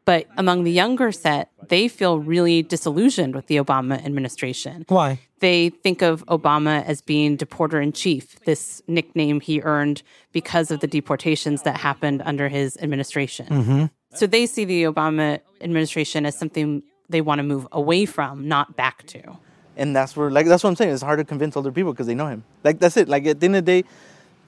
But 0.04 0.26
among 0.36 0.64
the 0.64 0.72
younger 0.72 1.12
set, 1.12 1.50
they 1.68 1.86
feel 1.86 2.18
really 2.18 2.62
disillusioned 2.62 3.34
with 3.34 3.46
the 3.46 3.56
Obama 3.56 4.04
administration. 4.04 4.84
Why? 4.88 5.20
They 5.40 5.70
think 5.70 6.02
of 6.02 6.24
Obama 6.26 6.84
as 6.84 7.00
being 7.00 7.36
deporter 7.36 7.82
in 7.82 7.92
chief, 7.92 8.40
this 8.40 8.82
nickname 8.86 9.40
he 9.40 9.60
earned 9.62 10.02
because 10.32 10.70
of 10.70 10.80
the 10.80 10.86
deportations 10.86 11.62
that 11.62 11.76
happened 11.76 12.22
under 12.24 12.48
his 12.48 12.76
administration. 12.78 13.46
Mm-hmm. 13.46 13.84
So 14.14 14.26
they 14.26 14.46
see 14.46 14.64
the 14.64 14.84
Obama 14.84 15.40
administration 15.60 16.26
as 16.26 16.36
something 16.36 16.82
they 17.08 17.20
want 17.20 17.38
to 17.38 17.42
move 17.42 17.66
away 17.72 18.04
from, 18.06 18.48
not 18.48 18.76
back 18.76 19.06
to. 19.08 19.38
And 19.76 19.94
that's 19.94 20.16
where, 20.16 20.30
like, 20.30 20.46
that's 20.46 20.62
what 20.62 20.70
I'm 20.70 20.76
saying. 20.76 20.92
It's 20.92 21.02
hard 21.02 21.18
to 21.18 21.24
convince 21.24 21.56
older 21.56 21.72
people 21.72 21.92
because 21.92 22.06
they 22.06 22.14
know 22.14 22.26
him. 22.26 22.44
Like, 22.64 22.78
that's 22.78 22.96
it. 22.96 23.08
Like, 23.08 23.26
at 23.26 23.40
the 23.40 23.46
end 23.46 23.56
of 23.56 23.64
the 23.64 23.82
day, 23.82 23.88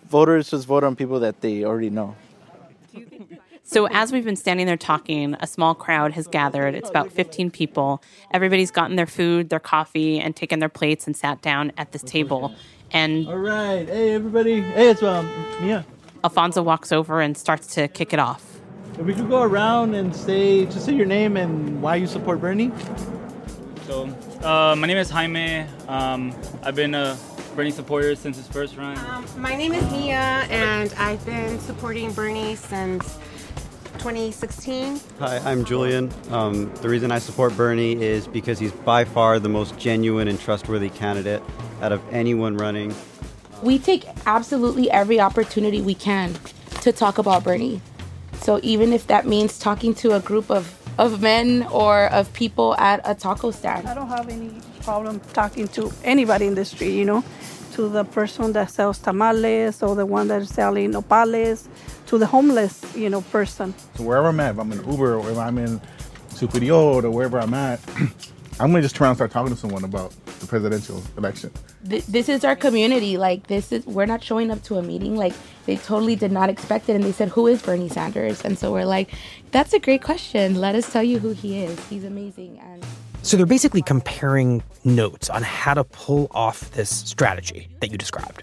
voters 0.08 0.50
just 0.50 0.66
vote 0.66 0.84
on 0.84 0.96
people 0.96 1.20
that 1.20 1.40
they 1.40 1.64
already 1.64 1.90
know. 1.90 2.16
So, 3.64 3.86
as 3.86 4.12
we've 4.12 4.24
been 4.24 4.36
standing 4.36 4.66
there 4.66 4.76
talking, 4.76 5.34
a 5.40 5.46
small 5.46 5.74
crowd 5.74 6.12
has 6.12 6.26
gathered. 6.26 6.74
It's 6.74 6.90
about 6.90 7.10
15 7.10 7.50
people. 7.50 8.02
Everybody's 8.30 8.70
gotten 8.70 8.96
their 8.96 9.06
food, 9.06 9.48
their 9.48 9.60
coffee, 9.60 10.20
and 10.20 10.36
taken 10.36 10.58
their 10.58 10.68
plates 10.68 11.06
and 11.06 11.16
sat 11.16 11.40
down 11.40 11.72
at 11.78 11.92
this 11.92 12.02
table. 12.02 12.54
And 12.90 13.26
all 13.26 13.38
right, 13.38 13.88
hey 13.88 14.12
everybody, 14.12 14.60
hey, 14.60 14.90
it's 14.90 15.02
um, 15.02 15.30
Mia. 15.62 15.86
Alfonso 16.22 16.62
walks 16.62 16.92
over 16.92 17.22
and 17.22 17.36
starts 17.36 17.66
to 17.74 17.88
kick 17.88 18.12
it 18.12 18.18
off. 18.18 18.60
If 18.98 19.06
we 19.06 19.14
could 19.14 19.30
go 19.30 19.42
around 19.42 19.94
and 19.94 20.14
say, 20.14 20.66
just 20.66 20.84
say 20.84 20.94
your 20.94 21.06
name 21.06 21.38
and 21.38 21.80
why 21.80 21.96
you 21.96 22.06
support 22.06 22.40
Bernie. 22.40 22.70
So, 23.86 24.06
uh, 24.42 24.74
my 24.76 24.86
name 24.86 24.96
is 24.96 25.10
Jaime. 25.10 25.66
Um, 25.88 26.34
I've 26.62 26.74
been 26.74 26.94
a 26.94 27.18
Bernie 27.54 27.70
supporter 27.70 28.14
since 28.14 28.36
his 28.36 28.48
first 28.48 28.76
run. 28.76 28.98
Um, 28.98 29.26
my 29.36 29.54
name 29.54 29.72
is 29.72 29.88
Mia, 29.92 30.46
and 30.50 30.92
I've 30.98 31.24
been 31.24 31.58
supporting 31.60 32.12
Bernie 32.12 32.56
since 32.56 33.18
2016. 33.98 35.00
Hi, 35.20 35.38
I'm 35.38 35.64
Julian. 35.64 36.12
Um, 36.30 36.72
the 36.76 36.88
reason 36.88 37.12
I 37.12 37.18
support 37.18 37.56
Bernie 37.56 38.02
is 38.02 38.26
because 38.26 38.58
he's 38.58 38.72
by 38.72 39.04
far 39.04 39.38
the 39.38 39.48
most 39.48 39.78
genuine 39.78 40.28
and 40.28 40.40
trustworthy 40.40 40.90
candidate 40.90 41.42
out 41.80 41.92
of 41.92 42.02
anyone 42.12 42.56
running. 42.56 42.94
We 43.62 43.78
take 43.78 44.06
absolutely 44.26 44.90
every 44.90 45.20
opportunity 45.20 45.80
we 45.80 45.94
can 45.94 46.34
to 46.80 46.90
talk 46.90 47.18
about 47.18 47.44
Bernie. 47.44 47.80
So 48.40 48.58
even 48.64 48.92
if 48.92 49.06
that 49.06 49.24
means 49.24 49.58
talking 49.58 49.94
to 49.96 50.16
a 50.16 50.20
group 50.20 50.50
of, 50.50 50.81
of 51.02 51.20
men 51.20 51.66
or 51.72 52.06
of 52.12 52.32
people 52.32 52.76
at 52.76 53.00
a 53.04 53.12
taco 53.12 53.50
stand. 53.50 53.88
I 53.88 53.94
don't 53.94 54.08
have 54.08 54.28
any 54.28 54.52
problem 54.82 55.18
talking 55.32 55.66
to 55.68 55.92
anybody 56.04 56.46
in 56.46 56.54
the 56.54 56.64
street, 56.64 56.94
you 56.94 57.04
know, 57.04 57.24
to 57.72 57.88
the 57.88 58.04
person 58.04 58.52
that 58.52 58.70
sells 58.70 58.98
tamales 58.98 59.82
or 59.82 59.96
the 59.96 60.06
one 60.06 60.28
that 60.28 60.42
is 60.42 60.50
selling 60.50 60.92
nopales, 60.92 61.66
to 62.06 62.18
the 62.18 62.26
homeless, 62.26 62.84
you 62.94 63.10
know, 63.10 63.20
person. 63.20 63.74
So 63.96 64.04
wherever 64.04 64.28
I'm 64.28 64.38
at, 64.38 64.54
if 64.54 64.60
I'm 64.60 64.70
in 64.70 64.88
Uber 64.88 65.16
or 65.16 65.28
if 65.28 65.38
I'm 65.38 65.58
in 65.58 65.80
Superior 66.28 66.74
or 66.74 67.10
wherever 67.10 67.40
I'm 67.40 67.54
at, 67.54 67.80
I'm 68.60 68.70
gonna 68.70 68.82
just 68.82 68.94
turn 68.94 69.06
around 69.06 69.10
and 69.10 69.18
start 69.18 69.32
talking 69.32 69.52
to 69.52 69.58
someone 69.58 69.82
about 69.82 70.14
the 70.42 70.48
presidential 70.48 71.02
election. 71.16 71.50
Th- 71.88 72.04
this 72.04 72.28
is 72.28 72.44
our 72.44 72.54
community. 72.54 73.16
Like 73.16 73.46
this 73.46 73.72
is 73.72 73.86
we're 73.86 74.06
not 74.06 74.22
showing 74.22 74.50
up 74.50 74.62
to 74.64 74.76
a 74.76 74.82
meeting. 74.82 75.16
Like 75.16 75.32
they 75.64 75.76
totally 75.76 76.16
did 76.16 76.32
not 76.32 76.50
expect 76.50 76.88
it, 76.88 76.94
and 76.94 77.04
they 77.04 77.12
said, 77.12 77.28
"Who 77.30 77.46
is 77.46 77.62
Bernie 77.62 77.88
Sanders?" 77.88 78.42
And 78.42 78.58
so 78.58 78.72
we're 78.72 78.84
like, 78.84 79.10
"That's 79.50 79.72
a 79.72 79.78
great 79.78 80.02
question. 80.02 80.60
Let 80.60 80.74
us 80.74 80.92
tell 80.92 81.02
you 81.02 81.18
who 81.18 81.30
he 81.30 81.64
is. 81.64 81.78
He's 81.88 82.04
amazing." 82.04 82.60
And 82.60 82.84
so 83.22 83.36
they're 83.36 83.46
basically 83.46 83.82
comparing 83.82 84.62
notes 84.84 85.30
on 85.30 85.42
how 85.42 85.74
to 85.74 85.84
pull 85.84 86.26
off 86.32 86.70
this 86.72 86.90
strategy 86.90 87.68
that 87.80 87.90
you 87.90 87.96
described. 87.96 88.42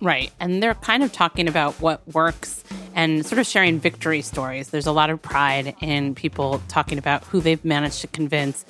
Right. 0.00 0.32
And 0.40 0.62
they're 0.62 0.74
kind 0.76 1.02
of 1.02 1.12
talking 1.12 1.46
about 1.46 1.74
what 1.74 2.06
works 2.08 2.64
and 2.94 3.26
sort 3.26 3.38
of 3.38 3.46
sharing 3.46 3.78
victory 3.78 4.22
stories. 4.22 4.70
There's 4.70 4.86
a 4.86 4.92
lot 4.92 5.10
of 5.10 5.20
pride 5.20 5.74
in 5.80 6.14
people 6.14 6.62
talking 6.68 6.96
about 6.96 7.24
who 7.24 7.40
they've 7.40 7.62
managed 7.64 8.00
to 8.00 8.06
convince, 8.06 8.64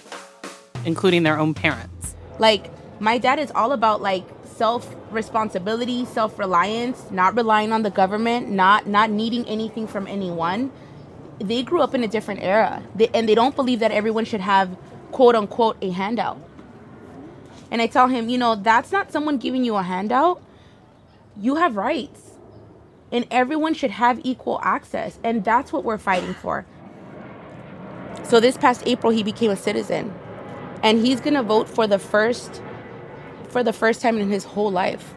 including 0.84 1.22
their 1.22 1.38
own 1.38 1.54
parents. 1.54 2.16
Like, 2.40 2.70
my 3.00 3.18
dad 3.18 3.38
is 3.38 3.52
all 3.54 3.72
about 3.72 4.00
like 4.00 4.24
self 4.44 4.96
responsibility, 5.10 6.06
self 6.06 6.38
reliance, 6.38 7.10
not 7.10 7.36
relying 7.36 7.70
on 7.70 7.82
the 7.82 7.90
government, 7.90 8.50
not 8.50 8.86
not 8.86 9.10
needing 9.10 9.46
anything 9.46 9.86
from 9.86 10.06
anyone. 10.06 10.72
They 11.38 11.62
grew 11.62 11.82
up 11.82 11.94
in 11.94 12.02
a 12.02 12.08
different 12.08 12.42
era, 12.42 12.82
they, 12.94 13.08
and 13.08 13.28
they 13.28 13.34
don't 13.34 13.54
believe 13.54 13.80
that 13.80 13.92
everyone 13.92 14.24
should 14.24 14.40
have 14.40 14.76
quote 15.12 15.34
unquote 15.34 15.76
a 15.82 15.90
handout. 15.90 16.38
And 17.70 17.80
I 17.80 17.86
tell 17.86 18.08
him, 18.08 18.28
you 18.28 18.38
know, 18.38 18.54
that's 18.56 18.90
not 18.90 19.12
someone 19.12 19.36
giving 19.36 19.62
you 19.64 19.76
a 19.76 19.82
handout. 19.82 20.42
You 21.38 21.56
have 21.56 21.76
rights, 21.76 22.32
and 23.12 23.26
everyone 23.30 23.74
should 23.74 23.92
have 23.92 24.18
equal 24.24 24.60
access, 24.62 25.18
and 25.22 25.44
that's 25.44 25.72
what 25.74 25.84
we're 25.84 25.98
fighting 25.98 26.34
for. 26.34 26.64
So 28.24 28.40
this 28.40 28.56
past 28.56 28.82
April, 28.86 29.12
he 29.12 29.22
became 29.22 29.50
a 29.50 29.56
citizen, 29.56 30.14
and 30.82 31.04
he's 31.04 31.20
gonna 31.20 31.42
vote 31.42 31.68
for 31.68 31.86
the 31.86 31.98
first 31.98 32.62
for 33.48 33.62
the 33.62 33.72
first 33.72 34.00
time 34.00 34.18
in 34.18 34.30
his 34.30 34.44
whole 34.44 34.70
life. 34.70 35.14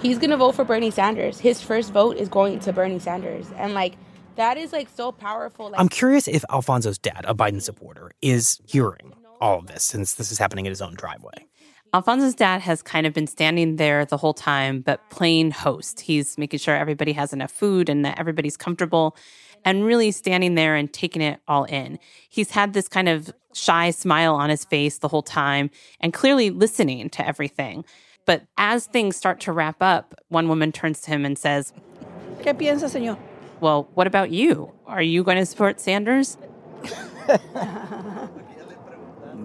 He's 0.00 0.18
gonna 0.18 0.36
vote 0.36 0.52
for 0.52 0.64
Bernie 0.64 0.90
Sanders. 0.90 1.38
His 1.40 1.60
first 1.60 1.92
vote 1.92 2.16
is 2.16 2.28
going 2.28 2.60
to 2.60 2.72
Bernie 2.72 2.98
Sanders. 2.98 3.50
And 3.56 3.74
like 3.74 3.96
that 4.36 4.56
is 4.56 4.72
like 4.72 4.88
so 4.94 5.12
powerful. 5.12 5.70
Like, 5.70 5.80
I'm 5.80 5.88
curious 5.88 6.28
if 6.28 6.44
Alfonso's 6.50 6.98
dad, 6.98 7.24
a 7.26 7.34
Biden 7.34 7.62
supporter, 7.62 8.10
is 8.20 8.60
hearing 8.66 9.14
all 9.40 9.58
of 9.58 9.66
this 9.66 9.84
since 9.84 10.14
this 10.14 10.32
is 10.32 10.38
happening 10.38 10.66
at 10.66 10.70
his 10.70 10.82
own 10.82 10.94
driveway. 10.94 11.46
Alfonso's 11.92 12.34
dad 12.34 12.60
has 12.60 12.82
kind 12.82 13.06
of 13.06 13.12
been 13.12 13.28
standing 13.28 13.76
there 13.76 14.04
the 14.04 14.16
whole 14.16 14.34
time, 14.34 14.80
but 14.80 15.08
playing 15.10 15.52
host. 15.52 16.00
He's 16.00 16.36
making 16.36 16.58
sure 16.58 16.74
everybody 16.74 17.12
has 17.12 17.32
enough 17.32 17.52
food 17.52 17.88
and 17.88 18.04
that 18.04 18.18
everybody's 18.18 18.56
comfortable 18.56 19.16
and 19.64 19.84
really 19.84 20.10
standing 20.10 20.54
there 20.54 20.76
and 20.76 20.92
taking 20.92 21.22
it 21.22 21.40
all 21.48 21.64
in. 21.64 21.98
He's 22.28 22.50
had 22.50 22.72
this 22.72 22.88
kind 22.88 23.08
of 23.08 23.32
shy 23.52 23.90
smile 23.90 24.34
on 24.34 24.50
his 24.50 24.64
face 24.64 24.98
the 24.98 25.08
whole 25.08 25.22
time 25.22 25.70
and 26.00 26.12
clearly 26.12 26.50
listening 26.50 27.08
to 27.10 27.26
everything. 27.26 27.84
But 28.26 28.42
as 28.56 28.86
things 28.86 29.16
start 29.16 29.40
to 29.40 29.52
wrap 29.52 29.76
up, 29.80 30.14
one 30.28 30.48
woman 30.48 30.72
turns 30.72 31.00
to 31.02 31.10
him 31.10 31.24
and 31.24 31.38
says, 31.38 31.72
¿Qué 32.40 32.54
piensa, 32.54 32.88
señor? 32.88 33.18
Well, 33.60 33.88
what 33.94 34.06
about 34.06 34.30
you? 34.30 34.72
Are 34.86 35.02
you 35.02 35.22
going 35.22 35.38
to 35.38 35.46
support 35.46 35.80
Sanders? 35.80 36.36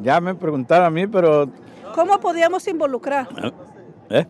ya 0.04 0.20
me 0.20 0.34
preguntaron 0.34 0.88
a 0.88 0.92
mí, 0.92 1.10
pero. 1.10 1.52
¿Cómo 1.94 2.20
podíamos 2.20 2.68
involucrar? 2.68 3.54
¿Eh? 4.10 4.26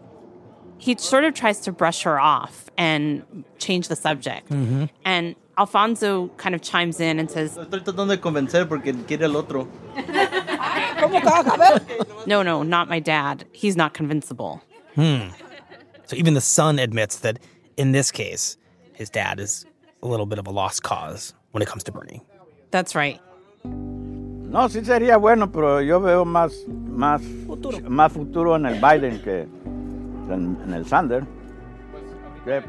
He 0.78 0.96
sort 0.98 1.24
of 1.24 1.34
tries 1.34 1.60
to 1.62 1.72
brush 1.72 2.04
her 2.04 2.20
off 2.20 2.70
and 2.78 3.44
change 3.58 3.88
the 3.88 3.96
subject. 3.96 4.50
Mm-hmm. 4.50 4.86
And 5.04 5.36
Alfonso 5.60 6.30
kind 6.38 6.56
of 6.56 6.62
chimes 6.62 7.02
in 7.02 7.20
and 7.20 7.30
says, 7.30 7.58
Estoy 7.58 7.84
tratando 7.84 8.08
de 8.08 8.18
convencer 8.18 8.66
porque 8.68 8.94
quiere 9.06 9.26
el 9.26 9.36
otro. 9.36 9.68
No, 12.26 12.42
no, 12.44 12.64
not 12.64 12.88
my 12.88 13.00
dad. 13.00 13.46
He's 13.52 13.76
not 13.76 13.94
convincible. 13.94 14.62
Hmm. 14.96 15.30
So 16.06 16.16
even 16.16 16.34
the 16.34 16.42
son 16.42 16.80
admits 16.80 17.18
that 17.20 17.40
in 17.76 17.92
this 17.92 18.10
case, 18.10 18.58
his 18.94 19.10
dad 19.10 19.40
is 19.40 19.66
a 20.02 20.08
little 20.08 20.26
bit 20.26 20.40
of 20.40 20.48
a 20.48 20.50
lost 20.50 20.84
cause 20.84 21.34
when 21.52 21.62
it 21.62 21.68
comes 21.68 21.84
to 21.84 21.92
Bernie. 21.92 22.22
That's 22.72 22.96
right. 22.96 23.20
No, 23.66 24.68
sí 24.70 24.84
sería 24.84 25.20
bueno, 25.20 25.52
pero 25.52 25.80
yo 25.80 26.00
veo 26.00 26.24
más, 26.24 26.54
más, 26.68 27.22
futuro. 27.46 27.80
más 27.90 28.14
futuro 28.14 28.56
en 28.56 28.66
el 28.66 28.80
Biden 28.80 29.22
que 29.22 29.42
en, 30.34 30.58
en 30.64 30.74
el 30.74 30.86
Sanders. 30.86 31.28
Okay. 32.44 32.62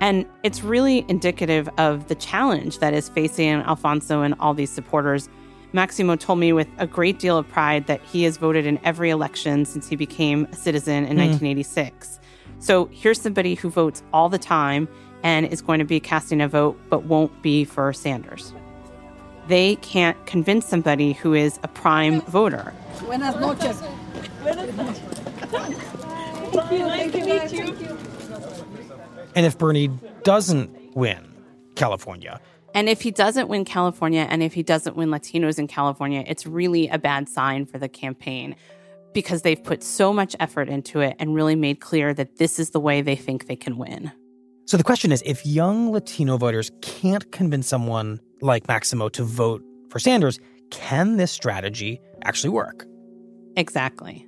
And 0.00 0.26
it's 0.42 0.62
really 0.62 1.04
indicative 1.08 1.68
of 1.78 2.08
the 2.08 2.14
challenge 2.14 2.78
that 2.78 2.94
is 2.94 3.08
facing 3.08 3.60
Alfonso 3.62 4.22
and 4.22 4.34
all 4.38 4.54
these 4.54 4.70
supporters. 4.70 5.28
Maximo 5.72 6.16
told 6.16 6.38
me 6.38 6.52
with 6.52 6.68
a 6.78 6.86
great 6.86 7.18
deal 7.18 7.36
of 7.36 7.48
pride 7.48 7.86
that 7.88 8.00
he 8.02 8.22
has 8.22 8.36
voted 8.36 8.64
in 8.64 8.78
every 8.84 9.10
election 9.10 9.64
since 9.64 9.88
he 9.88 9.96
became 9.96 10.46
a 10.52 10.56
citizen 10.56 11.04
in 11.04 11.16
mm. 11.16 11.28
1986. 11.30 12.20
So 12.60 12.88
here's 12.92 13.20
somebody 13.20 13.54
who 13.54 13.70
votes 13.70 14.02
all 14.12 14.28
the 14.28 14.38
time 14.38 14.88
and 15.22 15.46
is 15.46 15.60
going 15.60 15.80
to 15.80 15.84
be 15.84 16.00
casting 16.00 16.40
a 16.40 16.48
vote 16.48 16.78
but 16.88 17.04
won't 17.04 17.42
be 17.42 17.64
for 17.64 17.92
Sanders. 17.92 18.52
They 19.48 19.76
can't 19.76 20.26
convince 20.26 20.66
somebody 20.66 21.12
who 21.12 21.34
is 21.34 21.58
a 21.62 21.68
prime 21.68 22.20
voter. 22.22 22.72
Buenas 23.00 23.36
noches. 23.36 23.82
Buenas 24.42 24.76
noches. 24.76 24.98
Thank 26.52 26.72
you. 26.72 26.78
Nice 26.78 27.12
to 27.12 27.64
meet 27.64 27.80
you. 27.80 28.17
And 29.34 29.46
if 29.46 29.58
Bernie 29.58 29.90
doesn't 30.24 30.96
win 30.96 31.26
California, 31.74 32.40
and 32.74 32.88
if 32.88 33.00
he 33.00 33.10
doesn't 33.10 33.48
win 33.48 33.64
California 33.64 34.26
and 34.28 34.42
if 34.42 34.54
he 34.54 34.62
doesn't 34.62 34.96
win 34.96 35.08
Latinos 35.08 35.58
in 35.58 35.66
California, 35.66 36.22
it's 36.26 36.46
really 36.46 36.88
a 36.88 36.98
bad 36.98 37.28
sign 37.28 37.66
for 37.66 37.78
the 37.78 37.88
campaign 37.88 38.54
because 39.14 39.42
they've 39.42 39.62
put 39.62 39.82
so 39.82 40.12
much 40.12 40.36
effort 40.38 40.68
into 40.68 41.00
it 41.00 41.16
and 41.18 41.34
really 41.34 41.56
made 41.56 41.80
clear 41.80 42.12
that 42.14 42.36
this 42.36 42.58
is 42.58 42.70
the 42.70 42.80
way 42.80 43.00
they 43.00 43.16
think 43.16 43.46
they 43.46 43.56
can 43.56 43.78
win. 43.78 44.12
So 44.66 44.76
the 44.76 44.84
question 44.84 45.12
is 45.12 45.22
if 45.24 45.46
young 45.46 45.92
Latino 45.92 46.36
voters 46.36 46.70
can't 46.82 47.32
convince 47.32 47.66
someone 47.66 48.20
like 48.42 48.68
Maximo 48.68 49.08
to 49.08 49.24
vote 49.24 49.62
for 49.88 49.98
Sanders, 49.98 50.38
can 50.70 51.16
this 51.16 51.32
strategy 51.32 52.00
actually 52.22 52.50
work? 52.50 52.86
Exactly. 53.56 54.27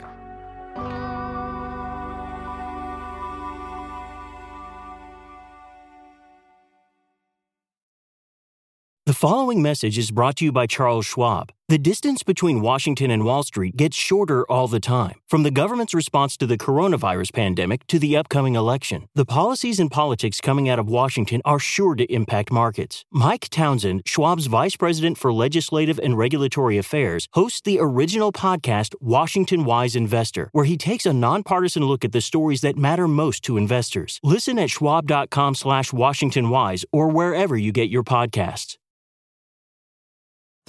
The 9.11 9.27
following 9.27 9.61
message 9.61 9.97
is 9.97 10.09
brought 10.09 10.37
to 10.37 10.45
you 10.45 10.53
by 10.53 10.67
Charles 10.67 11.05
Schwab. 11.05 11.51
The 11.67 11.77
distance 11.77 12.23
between 12.23 12.61
Washington 12.61 13.11
and 13.11 13.25
Wall 13.25 13.43
Street 13.43 13.75
gets 13.75 13.97
shorter 13.97 14.49
all 14.49 14.69
the 14.69 14.79
time. 14.79 15.15
From 15.27 15.43
the 15.43 15.51
government's 15.51 15.93
response 15.93 16.37
to 16.37 16.47
the 16.47 16.57
coronavirus 16.57 17.33
pandemic 17.33 17.85
to 17.87 17.99
the 17.99 18.15
upcoming 18.15 18.55
election, 18.55 19.09
the 19.13 19.25
policies 19.25 19.81
and 19.81 19.91
politics 19.91 20.39
coming 20.39 20.69
out 20.69 20.79
of 20.79 20.87
Washington 20.89 21.41
are 21.43 21.59
sure 21.59 21.93
to 21.95 22.05
impact 22.05 22.53
markets. 22.53 23.03
Mike 23.11 23.49
Townsend, 23.51 24.03
Schwab's 24.05 24.45
Vice 24.45 24.77
President 24.77 25.17
for 25.17 25.33
Legislative 25.33 25.99
and 26.01 26.17
Regulatory 26.17 26.77
Affairs, 26.77 27.27
hosts 27.33 27.59
the 27.59 27.79
original 27.81 28.31
podcast 28.31 28.95
Washington 29.01 29.65
Wise 29.65 29.93
Investor, 29.93 30.47
where 30.53 30.65
he 30.65 30.77
takes 30.77 31.05
a 31.05 31.11
nonpartisan 31.11 31.83
look 31.83 32.05
at 32.05 32.13
the 32.13 32.21
stories 32.21 32.61
that 32.61 32.77
matter 32.77 33.09
most 33.09 33.43
to 33.43 33.57
investors. 33.57 34.21
Listen 34.23 34.57
at 34.57 34.69
schwab.com 34.69 35.55
slash 35.55 35.91
Washington 35.91 36.49
Wise 36.49 36.85
or 36.93 37.09
wherever 37.09 37.57
you 37.57 37.73
get 37.73 37.89
your 37.89 38.03
podcasts. 38.03 38.77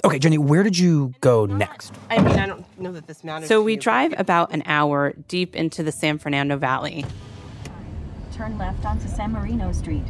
Okay, 0.05 0.19
Jenny, 0.19 0.37
where 0.37 0.63
did 0.63 0.77
you 0.77 1.13
go 1.21 1.45
next? 1.45 1.93
I 2.09 2.21
mean, 2.21 2.37
I 2.37 2.45
don't 2.45 2.65
know 2.79 2.91
that 2.91 3.07
this 3.07 3.23
matters. 3.23 3.47
So 3.47 3.59
to 3.59 3.63
we 3.63 3.73
you, 3.75 3.79
drive 3.79 4.13
about 4.17 4.51
an 4.53 4.61
hour 4.65 5.13
deep 5.29 5.55
into 5.55 5.81
the 5.81 5.93
San 5.93 6.17
Fernando 6.17 6.57
Valley. 6.57 7.05
Turn 8.33 8.57
left 8.57 8.85
onto 8.85 9.07
San 9.07 9.31
Marino 9.31 9.71
Street. 9.71 10.03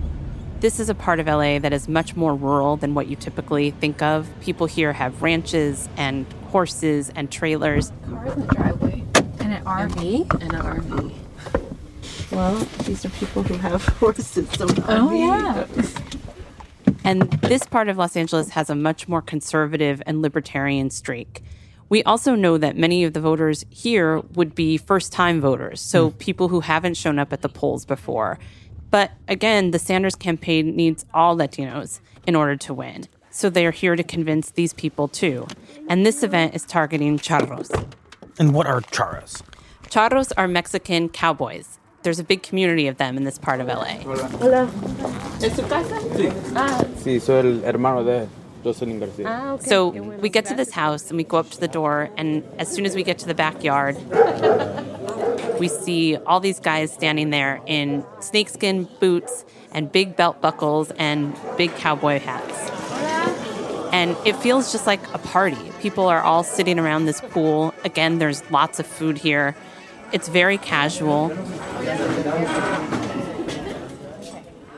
This 0.62 0.80
is 0.80 0.90
a 0.90 0.96
part 0.96 1.20
of 1.20 1.28
LA 1.28 1.60
that 1.60 1.74
is 1.74 1.88
much 1.88 2.16
more 2.16 2.34
rural 2.34 2.76
than 2.76 2.96
what 2.96 3.08
you 3.08 3.16
typically 3.16 3.70
think 3.70 4.02
of. 4.02 4.28
People 4.42 4.66
here 4.66 4.94
have 4.94 5.22
ranches 5.22 5.88
and 5.96 6.26
horses 6.48 7.12
and 7.16 7.30
trailers. 7.32 7.92
Car 8.10 8.26
in 8.28 8.40
the 8.40 8.48
driveway. 8.48 9.04
And 9.42 9.54
an 9.54 9.64
RV. 9.64 10.42
And 10.42 10.54
an 10.54 10.62
RV. 10.62 11.14
Well, 12.32 12.56
these 12.86 13.06
are 13.06 13.10
people 13.10 13.44
who 13.44 13.56
have 13.58 13.86
horses. 14.00 14.50
So 14.54 14.66
Oh, 14.88 15.14
yeah. 15.14 15.66
And 17.04 17.24
this 17.42 17.66
part 17.66 17.90
of 17.90 17.98
Los 17.98 18.16
Angeles 18.16 18.50
has 18.50 18.70
a 18.70 18.76
much 18.76 19.08
more 19.08 19.22
conservative 19.22 20.02
and 20.06 20.22
libertarian 20.22 20.90
streak. 20.90 21.44
We 21.90 22.02
also 22.04 22.34
know 22.34 22.58
that 22.58 22.78
many 22.78 23.04
of 23.04 23.14
the 23.14 23.22
voters 23.22 23.66
here 23.70 24.20
would 24.34 24.56
be 24.56 24.78
first 24.78 25.12
time 25.12 25.42
voters, 25.42 25.82
so 25.82 26.10
hmm. 26.10 26.18
people 26.18 26.48
who 26.48 26.62
haven't 26.62 26.98
shown 26.98 27.20
up 27.20 27.34
at 27.34 27.42
the 27.42 27.50
polls 27.50 27.86
before. 27.86 28.40
But 28.90 29.12
again, 29.28 29.72
the 29.72 29.80
Sanders 29.80 30.16
campaign 30.16 30.76
needs 30.76 31.06
all 31.14 31.36
Latinos 31.36 32.00
in 32.26 32.36
order 32.36 32.56
to 32.58 32.74
win. 32.74 33.06
So 33.32 33.50
they 33.50 33.66
are 33.66 33.72
here 33.72 33.96
to 33.96 34.04
convince 34.04 34.52
these 34.52 34.74
people 34.74 35.08
too. 35.08 35.48
And 35.90 36.06
this 36.06 36.22
event 36.22 36.54
is 36.56 36.64
targeting 36.64 37.18
charros. 37.18 37.72
And 38.40 38.54
what 38.54 38.68
are 38.68 38.82
charros? 38.82 39.42
Charros 39.84 40.32
are 40.38 40.48
Mexican 40.48 41.10
cowboys. 41.10 41.80
There's 42.04 42.20
a 42.20 42.24
big 42.24 42.44
community 42.44 42.88
of 42.88 42.98
them 42.98 43.16
in 43.18 43.24
this 43.24 43.38
part 43.38 43.62
of 43.62 43.68
LA. 43.68 43.96
Hola. 44.04 44.70
¿Es 45.42 45.56
su 45.56 45.64
casa? 45.68 45.98
Ah, 46.56 46.84
Sí, 47.04 47.20
soy 47.22 47.40
el 47.40 47.64
hermano 47.64 48.04
de 48.04 48.28
Jocelyn 48.64 49.00
García. 49.00 49.26
ah, 49.26 49.54
okay. 49.54 49.70
So 49.70 49.90
we 50.22 50.30
get 50.30 50.46
to 50.46 50.54
this 50.56 50.72
house 50.72 51.10
and 51.10 51.18
we 51.18 51.24
go 51.24 51.38
up 51.38 51.50
to 51.52 51.60
the 51.60 51.68
door, 51.68 52.10
and 52.18 52.44
as 52.60 52.68
soon 52.70 52.86
as 52.86 52.94
we 52.96 53.04
get 53.04 53.20
to 53.20 53.26
the 53.26 53.34
backyard, 53.34 53.96
we 55.60 55.68
see 55.70 56.18
all 56.18 56.40
these 56.42 56.60
guys 56.60 56.92
standing 56.92 57.30
there 57.30 57.62
in 57.66 58.04
snakeskin 58.20 58.88
boots 59.00 59.46
and 59.72 59.92
big 59.92 60.16
belt 60.16 60.42
buckles 60.42 60.92
and 60.98 61.34
big 61.58 61.74
cowboy 61.76 62.20
hats. 62.20 62.70
And 63.94 64.18
it 64.26 64.36
feels 64.38 64.72
just 64.72 64.88
like 64.88 65.02
a 65.14 65.20
party. 65.20 65.72
People 65.80 66.08
are 66.08 66.22
all 66.22 66.44
sitting 66.44 66.80
around 66.80 67.06
this 67.06 67.22
pool. 67.22 67.74
Again, 67.86 68.18
there's 68.18 68.42
lots 68.50 68.80
of 68.80 68.88
food 68.88 69.18
here. 69.20 69.56
It's 70.14 70.28
very 70.28 70.60
casual. 70.60 71.32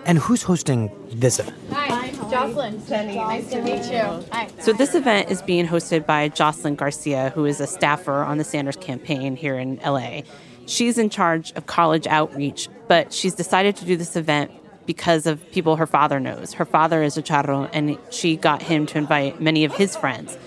And 0.06 0.18
who's 0.18 0.44
hosting 0.44 0.90
this 1.12 1.40
event? 1.40 1.58
Hi, 1.72 2.12
Jocelyn. 2.32 2.86
Jenny, 2.88 3.16
nice 3.16 3.50
to 3.50 3.62
meet 3.62 3.84
you. 3.92 4.24
Hi. 4.32 4.48
So, 4.62 4.72
this 4.72 4.96
event 4.96 5.30
is 5.30 5.42
being 5.42 5.68
hosted 5.68 6.06
by 6.06 6.30
Jocelyn 6.30 6.76
Garcia, 6.76 7.32
who 7.32 7.44
is 7.44 7.60
a 7.60 7.68
staffer 7.68 8.24
on 8.24 8.38
the 8.38 8.46
Sanders 8.46 8.78
campaign 8.78 9.36
here 9.36 9.58
in 9.58 9.78
LA. 9.86 10.22
She's 10.68 10.98
in 10.98 11.10
charge 11.10 11.52
of 11.54 11.66
college 11.66 12.08
outreach, 12.08 12.70
but 12.88 13.12
she's 13.12 13.36
decided 13.36 13.76
to 13.78 13.86
do 13.86 13.98
this 13.98 14.16
event 14.16 14.52
because 14.86 15.26
of 15.26 15.52
people 15.52 15.76
her 15.76 15.88
father 15.88 16.20
knows. 16.20 16.54
Her 16.54 16.66
father 16.66 17.04
is 17.04 17.18
a 17.18 17.22
charro, 17.22 17.70
and 17.74 17.98
she 18.10 18.38
got 18.38 18.62
him 18.62 18.86
to 18.86 18.98
invite 18.98 19.42
many 19.42 19.66
of 19.66 19.76
his 19.76 19.98
friends. 19.98 20.38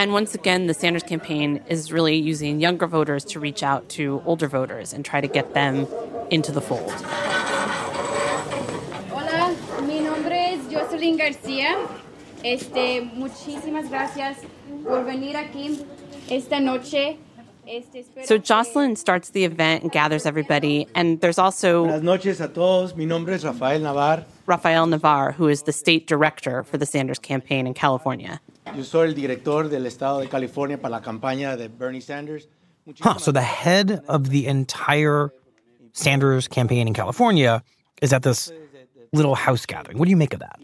And 0.00 0.14
once 0.14 0.34
again, 0.34 0.66
the 0.66 0.72
Sanders 0.72 1.02
campaign 1.02 1.62
is 1.68 1.92
really 1.92 2.16
using 2.16 2.58
younger 2.58 2.86
voters 2.86 3.22
to 3.26 3.38
reach 3.38 3.62
out 3.62 3.86
to 3.90 4.22
older 4.24 4.48
voters 4.48 4.94
and 4.94 5.04
try 5.04 5.20
to 5.20 5.28
get 5.28 5.52
them 5.52 5.86
into 6.30 6.52
the 6.52 6.62
fold. 6.62 6.90
Hola, 9.10 9.54
mi 9.82 10.00
nombre 10.00 10.54
es 10.54 10.72
Jocelyn 10.72 11.18
García. 11.18 11.86
Este, 12.42 13.02
muchísimas 13.12 13.90
gracias 13.90 14.38
por 14.84 15.04
venir 15.04 15.36
aquí 15.36 15.84
esta 16.30 16.60
noche. 16.60 17.18
So 18.24 18.38
Jocelyn 18.38 18.96
starts 18.96 19.28
the 19.30 19.44
event 19.44 19.82
and 19.82 19.92
gathers 19.92 20.24
everybody, 20.24 20.88
and 20.94 21.20
there's 21.20 21.38
also 21.38 21.84
Buenas 21.84 22.02
noches 22.02 22.40
a 22.40 22.48
todos. 22.48 22.96
Mi 22.96 23.04
nombre 23.04 23.34
es 23.34 23.44
Rafael 23.44 23.80
Navar. 23.80 24.24
Rafael 24.46 24.86
Navar, 24.86 25.34
who 25.34 25.46
is 25.46 25.64
the 25.64 25.72
state 25.72 26.06
director 26.06 26.62
for 26.62 26.78
the 26.78 26.86
Sanders 26.86 27.18
campaign 27.18 27.66
in 27.66 27.74
California. 27.74 28.40
Yo 28.76 28.84
soy 28.84 29.08
el 29.08 29.14
director 29.14 29.68
del 29.68 29.86
estado 29.86 30.20
de 30.20 30.28
California 30.28 30.78
para 30.78 30.92
la 30.92 31.00
campaña 31.00 31.56
de 31.56 31.68
Bernie 31.68 32.00
Sanders. 32.00 32.46
Huh, 33.00 33.18
so 33.18 33.32
the 33.32 33.42
head 33.42 34.02
of 34.08 34.30
the 34.30 34.46
entire 34.46 35.32
Sanders 35.92 36.46
campaign 36.46 36.86
in 36.86 36.94
California 36.94 37.62
is 38.00 38.12
at 38.12 38.22
this 38.22 38.52
little 39.12 39.34
house 39.34 39.66
gathering. 39.66 39.98
What 39.98 40.04
do 40.04 40.10
you 40.10 40.16
make 40.16 40.32
of 40.32 40.40
that? 40.40 40.58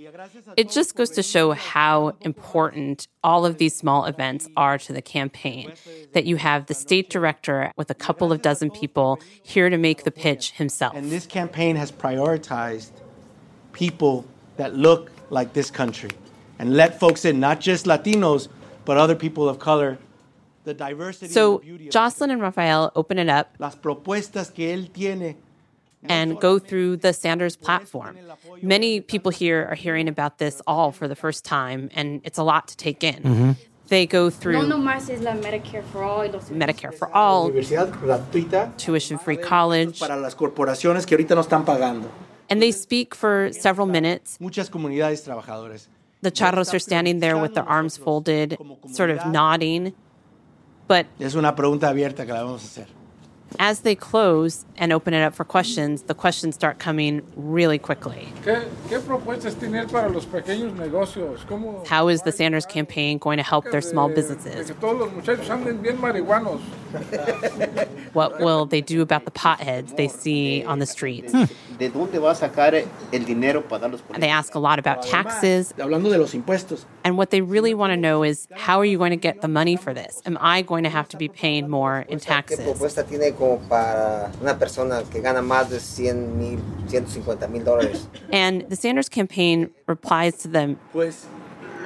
It 0.56 0.70
just 0.70 0.94
goes 0.94 1.10
to 1.10 1.22
show 1.22 1.50
how 1.52 2.14
important 2.20 3.08
all 3.24 3.44
of 3.44 3.58
these 3.58 3.74
small 3.74 4.04
events 4.04 4.48
are 4.56 4.78
to 4.78 4.92
the 4.92 5.02
campaign. 5.02 5.72
That 6.12 6.26
you 6.26 6.36
have 6.36 6.66
the 6.66 6.74
state 6.74 7.10
director 7.10 7.72
with 7.76 7.90
a 7.90 7.94
couple 7.94 8.30
of 8.30 8.40
dozen 8.40 8.70
people 8.70 9.20
here 9.42 9.68
to 9.68 9.76
make 9.76 10.04
the 10.04 10.12
pitch 10.12 10.52
himself. 10.52 10.94
And 10.94 11.10
this 11.10 11.26
campaign 11.26 11.74
has 11.74 11.90
prioritized 11.90 12.92
people 13.72 14.24
that 14.56 14.76
look 14.76 15.10
like 15.30 15.52
this 15.52 15.70
country 15.70 16.10
and 16.58 16.74
let 16.76 16.98
folks 16.98 17.24
in, 17.24 17.40
not 17.40 17.60
just 17.60 17.86
Latinos, 17.86 18.48
but 18.84 18.96
other 18.96 19.14
people 19.14 19.48
of 19.48 19.58
color. 19.58 19.98
The 20.64 20.74
diversity 20.74 21.32
So 21.32 21.62
Jocelyn 21.90 22.30
and 22.32 22.42
Rafael 22.42 22.90
open 22.96 23.18
it 23.18 23.28
up 23.28 23.54
las 23.60 23.76
propuestas 23.76 24.52
que 24.52 24.74
él 24.74 24.92
tiene 24.92 25.36
and 26.08 26.40
go 26.40 26.58
through 26.58 26.96
the 26.98 27.12
Sanders 27.12 27.56
platform. 27.56 28.16
Many 28.62 29.00
people 29.00 29.30
here 29.30 29.66
are 29.70 29.74
hearing 29.74 30.08
about 30.08 30.38
this 30.38 30.60
all 30.66 30.92
for 30.92 31.08
the 31.08 31.14
first 31.16 31.44
time, 31.44 31.90
and 31.94 32.20
it's 32.24 32.38
a 32.38 32.42
lot 32.42 32.68
to 32.68 32.76
take 32.76 33.04
in. 33.04 33.22
Mm-hmm. 33.22 33.52
They 33.88 34.06
go 34.06 34.30
through 34.30 34.54
No 34.54 34.76
nomás 34.76 35.08
es 35.08 35.20
la 35.20 35.34
Medicare 35.34 35.84
for 35.84 36.02
all 36.02 36.18
y 36.18 36.26
los 36.26 36.50
Medicare 36.50 36.92
for 36.92 37.08
all, 37.14 37.48
universidad 37.50 37.88
gratuita 37.92 38.76
tuition 38.76 39.18
free 39.18 39.36
college, 39.36 40.00
para 40.00 40.16
las 40.16 40.34
corporaciones 40.34 41.06
que 41.06 41.14
ahorita 41.14 41.36
no 41.36 41.42
están 41.42 41.64
pagando. 41.64 42.08
and 42.50 42.60
they 42.60 42.72
speak 42.72 43.14
for 43.14 43.52
several 43.52 43.86
minutes. 43.86 44.38
Muchas 44.40 44.68
comunidades 44.68 45.22
trabajadoras. 45.22 45.86
The 46.22 46.30
charros 46.30 46.72
are 46.74 46.78
standing 46.78 47.20
there 47.20 47.36
with 47.38 47.54
their 47.54 47.68
arms 47.68 47.96
folded, 47.96 48.56
sort 48.90 49.10
of 49.10 49.26
nodding. 49.26 49.92
But 50.88 51.06
Es 51.18 51.34
una 51.34 51.54
pregunta 51.54 51.88
abierta 51.88 52.24
que 52.24 52.32
la 52.32 52.42
vamos 52.44 52.62
a 52.62 52.66
hacer. 52.66 52.86
as 53.60 53.80
they 53.80 53.94
close 53.94 54.64
and 54.76 54.92
open 54.92 55.14
it 55.14 55.22
up 55.22 55.34
for 55.34 55.44
questions, 55.44 56.02
the 56.02 56.14
questions 56.14 56.54
start 56.54 56.78
coming 56.78 57.22
really 57.36 57.78
quickly. 57.78 58.28
¿Qué, 58.44 58.64
qué 58.88 58.98
propuestas 59.00 59.54
tiene 59.58 59.86
para 59.90 60.08
los 60.08 60.26
pequeños 60.26 60.74
negocios? 60.76 61.44
¿Cómo 61.46 61.86
How 61.86 62.08
is 62.08 62.22
the 62.22 62.32
Sanders 62.32 62.66
campaign 62.66 63.18
going 63.18 63.36
to 63.36 63.42
help 63.44 63.64
their 63.70 63.80
small 63.80 64.08
businesses? 64.08 64.66
que 64.66 64.74
todos 64.74 64.98
los 64.98 65.12
muchachos 65.12 65.48
anden 65.48 65.80
bien 65.80 65.96
marihuanos? 65.98 66.60
What 68.14 68.40
will 68.40 68.66
they 68.66 68.80
do 68.80 69.00
about 69.02 69.24
the 69.24 69.30
potheads 69.30 69.96
they 69.96 70.08
see 70.08 70.64
on 70.64 70.78
the 70.80 70.86
streets? 70.86 71.32
¿De 71.78 71.90
dónde 71.90 72.18
va 72.18 72.32
a 72.32 72.34
sacar 72.34 72.74
el 72.74 73.24
dinero 73.24 73.62
para 73.62 73.82
dar 73.82 73.90
los 73.90 74.02
they 74.18 74.30
ask 74.30 74.54
a 74.54 74.58
lot 74.58 74.78
about 74.78 75.02
taxes. 75.02 75.74
Hablando 75.78 76.10
de 76.10 76.18
los 76.18 76.34
impuestos. 76.34 76.86
And 77.04 77.16
what 77.16 77.30
they 77.30 77.40
really 77.40 77.74
want 77.74 77.92
to 77.92 77.96
know 77.96 78.24
is 78.24 78.48
how 78.52 78.78
are 78.80 78.84
you 78.84 78.98
going 78.98 79.10
to 79.10 79.16
get 79.16 79.40
the 79.40 79.48
money 79.48 79.76
for 79.76 79.92
this? 79.92 80.22
Am 80.24 80.38
I 80.40 80.62
going 80.62 80.84
to 80.84 80.90
have 80.90 81.08
to 81.08 81.16
be 81.16 81.28
paying 81.28 81.68
more 81.68 82.04
in 82.08 82.18
¿Qué 82.18 82.26
taxes? 82.26 82.60
propuesta 82.60 83.04
tiene 83.04 83.32
como 83.34 83.58
para 83.68 84.30
una 84.40 84.58
persona 84.58 85.02
que 85.10 85.20
gana 85.20 85.42
más 85.42 85.68
de 85.70 85.80
100 85.80 86.38
mil, 86.38 86.60
150 86.88 87.48
mil 87.48 87.64
dólares? 87.64 88.06
And 88.32 88.68
the 88.68 88.76
Sanders 88.76 89.08
campaign 89.08 89.70
replies 89.86 90.38
to 90.38 90.48
them 90.48 90.78
Pues 90.92 91.26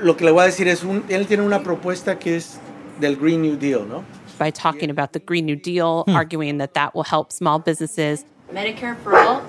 lo 0.02 0.16
que 0.16 0.24
le 0.24 0.30
voy 0.30 0.44
a 0.44 0.46
decir 0.46 0.68
es, 0.68 0.84
un, 0.84 1.04
él 1.08 1.26
tiene 1.26 1.42
una 1.42 1.62
propuesta 1.62 2.18
que 2.18 2.36
es 2.36 2.58
del 3.00 3.16
Green 3.16 3.42
New 3.42 3.56
Deal, 3.56 3.86
¿no? 3.86 4.04
by 4.40 4.50
talking 4.50 4.88
about 4.88 5.12
the 5.12 5.20
Green 5.20 5.44
New 5.44 5.54
Deal, 5.54 6.04
hmm. 6.04 6.16
arguing 6.16 6.58
that 6.58 6.72
that 6.72 6.94
will 6.94 7.04
help 7.04 7.30
small 7.30 7.58
businesses. 7.58 8.24
Medicare 8.50 8.96
for 8.96 9.14
all 9.16 9.42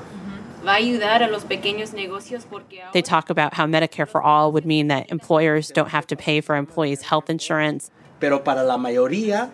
va 0.66 0.74
a 0.74 0.76
ayudar 0.76 1.24
a 1.24 1.28
los 1.28 1.44
pequeños 1.44 1.94
negocios 1.94 2.46
porque 2.50 2.82
They 2.94 3.02
talk 3.02 3.30
about 3.30 3.54
how 3.54 3.66
Medicare 3.66 4.08
for 4.08 4.22
All 4.22 4.52
would 4.52 4.66
mean 4.66 4.88
that 4.88 5.10
employers 5.10 5.72
don't 5.72 5.90
have 5.90 6.08
to 6.08 6.16
pay 6.16 6.42
for 6.42 6.56
employees' 6.56 7.04
health 7.04 7.30
insurance. 7.30 7.92
Pero 8.20 8.44
para 8.44 8.64
la 8.64 8.78
mayoría, 8.78 9.52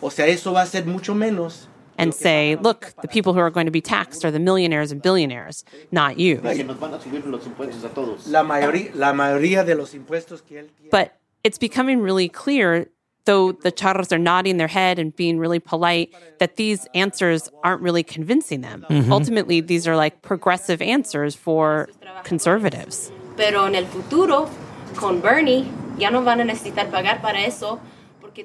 o 0.00 0.10
sea, 0.10 0.26
eso 0.26 0.52
va 0.52 0.62
a 0.62 0.66
ser 0.66 0.86
mucho 0.86 1.14
menos 1.14 1.68
and 1.98 2.14
say, 2.14 2.56
look, 2.56 2.94
the 3.02 3.08
people 3.08 3.32
who 3.32 3.40
are 3.40 3.50
going 3.50 3.66
to 3.66 3.72
be 3.72 3.80
taxed 3.80 4.24
are 4.24 4.30
the 4.30 4.38
millionaires 4.38 4.92
and 4.92 5.02
billionaires, 5.02 5.64
not 5.90 6.18
you. 6.18 6.40
La, 6.42 8.42
mayoría, 8.42 8.94
la 8.94 9.12
mayoría 9.12 9.64
de 9.64 9.74
los 9.74 9.94
impuestos 9.94 10.42
But 10.90 11.16
it's 11.42 11.58
becoming 11.58 12.00
really 12.00 12.28
clear, 12.28 12.88
though 13.26 13.52
the 13.52 13.70
charros 13.70 14.10
are 14.12 14.18
nodding 14.18 14.56
their 14.56 14.68
head 14.68 14.98
and 14.98 15.14
being 15.14 15.38
really 15.38 15.58
polite, 15.58 16.12
that 16.38 16.56
these 16.56 16.86
answers 16.94 17.48
aren't 17.62 17.82
really 17.82 18.02
convincing 18.02 18.62
them. 18.62 18.86
Mhm. 18.88 19.10
Ultimately, 19.10 19.60
these 19.60 19.86
are 19.86 19.96
like 19.96 20.22
progressive 20.22 20.80
answers 20.80 21.34
for 21.36 21.88
conservatives. 22.24 23.12
Pero 23.36 23.66
en 23.66 23.74
el 23.74 23.84
futuro, 23.84 24.48
con 24.94 25.20
Bernie, 25.20 25.70
ya 25.98 26.08
no 26.10 26.22
van 26.22 26.40
a 26.40 26.44
necesitar 26.44 26.90
pagar 26.90 27.20
para 27.20 27.38
eso. 27.38 27.80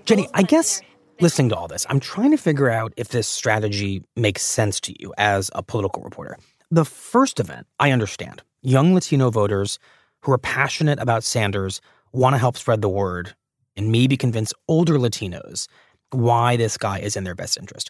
Jenny, 0.05 0.27
I 0.33 0.43
guess 0.43 0.81
listening 1.19 1.49
to 1.49 1.55
all 1.55 1.67
this, 1.67 1.85
I'm 1.89 1.99
trying 1.99 2.31
to 2.31 2.37
figure 2.37 2.69
out 2.69 2.93
if 2.97 3.09
this 3.09 3.27
strategy 3.27 4.01
makes 4.15 4.41
sense 4.41 4.79
to 4.81 4.93
you 4.99 5.13
as 5.17 5.49
a 5.53 5.61
political 5.61 6.01
reporter. 6.01 6.37
The 6.71 6.85
first 6.85 7.39
event, 7.39 7.67
I 7.79 7.91
understand. 7.91 8.41
Young 8.61 8.93
Latino 8.93 9.29
voters 9.29 9.79
who 10.21 10.31
are 10.31 10.37
passionate 10.37 10.99
about 10.99 11.23
Sanders 11.23 11.81
want 12.13 12.33
to 12.35 12.37
help 12.37 12.55
spread 12.57 12.81
the 12.81 12.89
word 12.89 13.35
and 13.75 13.91
maybe 13.91 14.17
convince 14.17 14.53
older 14.67 14.97
Latinos 14.97 15.67
why 16.11 16.57
this 16.57 16.77
guy 16.77 16.99
is 16.99 17.15
in 17.15 17.23
their 17.23 17.35
best 17.35 17.57
interest. 17.57 17.89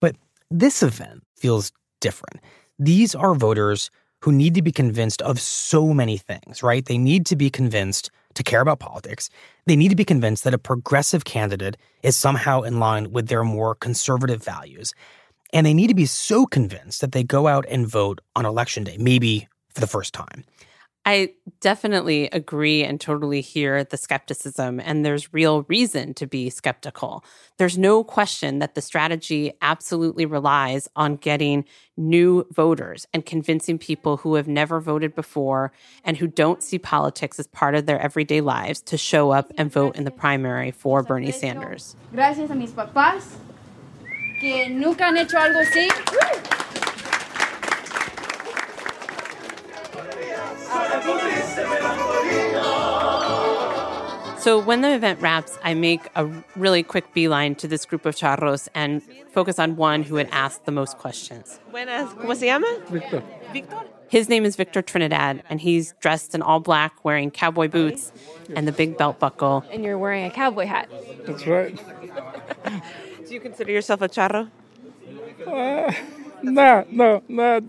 But 0.00 0.16
this 0.50 0.82
event 0.82 1.22
feels 1.36 1.72
different. 2.00 2.40
These 2.78 3.14
are 3.14 3.34
voters 3.34 3.90
who 4.22 4.32
need 4.32 4.54
to 4.54 4.62
be 4.62 4.72
convinced 4.72 5.20
of 5.22 5.40
so 5.40 5.92
many 5.92 6.16
things, 6.16 6.62
right? 6.62 6.84
They 6.84 6.98
need 6.98 7.26
to 7.26 7.36
be 7.36 7.50
convinced 7.50 8.10
to 8.34 8.42
care 8.42 8.60
about 8.60 8.78
politics. 8.78 9.28
They 9.66 9.76
need 9.76 9.88
to 9.88 9.96
be 9.96 10.04
convinced 10.04 10.44
that 10.44 10.54
a 10.54 10.58
progressive 10.58 11.24
candidate 11.24 11.76
is 12.02 12.16
somehow 12.16 12.62
in 12.62 12.78
line 12.78 13.12
with 13.12 13.28
their 13.28 13.44
more 13.44 13.74
conservative 13.74 14.42
values. 14.42 14.94
And 15.52 15.66
they 15.66 15.74
need 15.74 15.88
to 15.88 15.94
be 15.94 16.06
so 16.06 16.46
convinced 16.46 17.00
that 17.00 17.12
they 17.12 17.24
go 17.24 17.46
out 17.46 17.66
and 17.68 17.86
vote 17.86 18.20
on 18.36 18.46
election 18.46 18.84
day, 18.84 18.96
maybe 18.98 19.48
for 19.74 19.80
the 19.80 19.86
first 19.86 20.14
time. 20.14 20.44
I 21.04 21.32
definitely 21.60 22.26
agree 22.26 22.84
and 22.84 23.00
totally 23.00 23.40
hear 23.40 23.82
the 23.82 23.96
skepticism, 23.96 24.78
and 24.78 25.04
there's 25.04 25.32
real 25.32 25.62
reason 25.62 26.14
to 26.14 26.28
be 26.28 26.48
skeptical. 26.48 27.24
There's 27.56 27.76
no 27.76 28.04
question 28.04 28.60
that 28.60 28.76
the 28.76 28.80
strategy 28.80 29.52
absolutely 29.60 30.26
relies 30.26 30.88
on 30.94 31.16
getting 31.16 31.64
new 31.96 32.46
voters 32.52 33.06
and 33.12 33.26
convincing 33.26 33.78
people 33.78 34.18
who 34.18 34.36
have 34.36 34.46
never 34.46 34.80
voted 34.80 35.14
before 35.14 35.72
and 36.04 36.16
who 36.16 36.28
don't 36.28 36.62
see 36.62 36.78
politics 36.78 37.38
as 37.40 37.48
part 37.48 37.74
of 37.74 37.86
their 37.86 38.00
everyday 38.00 38.40
lives 38.40 38.80
to 38.82 38.96
show 38.96 39.32
up 39.32 39.52
and 39.58 39.72
vote 39.72 39.96
in 39.96 40.04
the 40.04 40.10
primary 40.12 40.70
for 40.70 41.02
Bernie 41.02 41.32
Sanders. 41.32 41.96
Gracias 42.12 42.48
a 42.50 42.54
mis 42.54 42.70
papás 42.70 43.24
que 44.40 44.68
nunca 44.68 45.06
han 45.06 45.16
hecho 45.16 45.36
algo 45.36 45.58
así. 45.58 45.88
So 54.42 54.58
when 54.58 54.80
the 54.80 54.92
event 54.92 55.20
wraps, 55.20 55.56
I 55.62 55.74
make 55.74 56.00
a 56.16 56.26
really 56.56 56.82
quick 56.82 57.14
beeline 57.14 57.54
to 57.56 57.68
this 57.68 57.84
group 57.84 58.04
of 58.04 58.16
charros 58.16 58.68
and 58.74 59.00
focus 59.30 59.60
on 59.60 59.76
one 59.76 60.02
who 60.02 60.16
had 60.16 60.28
asked 60.32 60.64
the 60.64 60.72
most 60.72 60.98
questions. 60.98 61.60
Buenas, 61.70 62.12
¿cómo 62.14 62.34
se 62.34 62.46
llama? 62.46 62.66
Victor. 62.90 63.22
Victor. 63.52 63.78
His 64.08 64.28
name 64.28 64.44
is 64.44 64.56
Victor 64.56 64.82
Trinidad, 64.82 65.44
and 65.48 65.60
he's 65.60 65.94
dressed 66.00 66.34
in 66.34 66.42
all 66.42 66.58
black, 66.58 67.04
wearing 67.04 67.30
cowboy 67.30 67.68
boots 67.68 68.12
and 68.56 68.66
the 68.66 68.72
big 68.72 68.98
belt 68.98 69.20
buckle. 69.20 69.64
And 69.70 69.84
you're 69.84 69.96
wearing 69.96 70.24
a 70.24 70.30
cowboy 70.30 70.66
hat. 70.66 70.90
That's 71.24 71.46
right. 71.46 71.80
Do 73.28 73.32
you 73.32 73.38
consider 73.38 73.70
yourself 73.70 74.02
a 74.02 74.08
charro? 74.08 74.50
Uh, 75.46 75.92
no, 76.42 76.84
no, 76.90 77.22
no. 77.28 77.60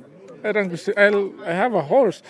I 0.43 0.51
don't. 0.51 0.89
I, 0.97 1.49
I 1.49 1.53
have 1.53 1.75
a 1.75 1.83
horse. 1.83 2.21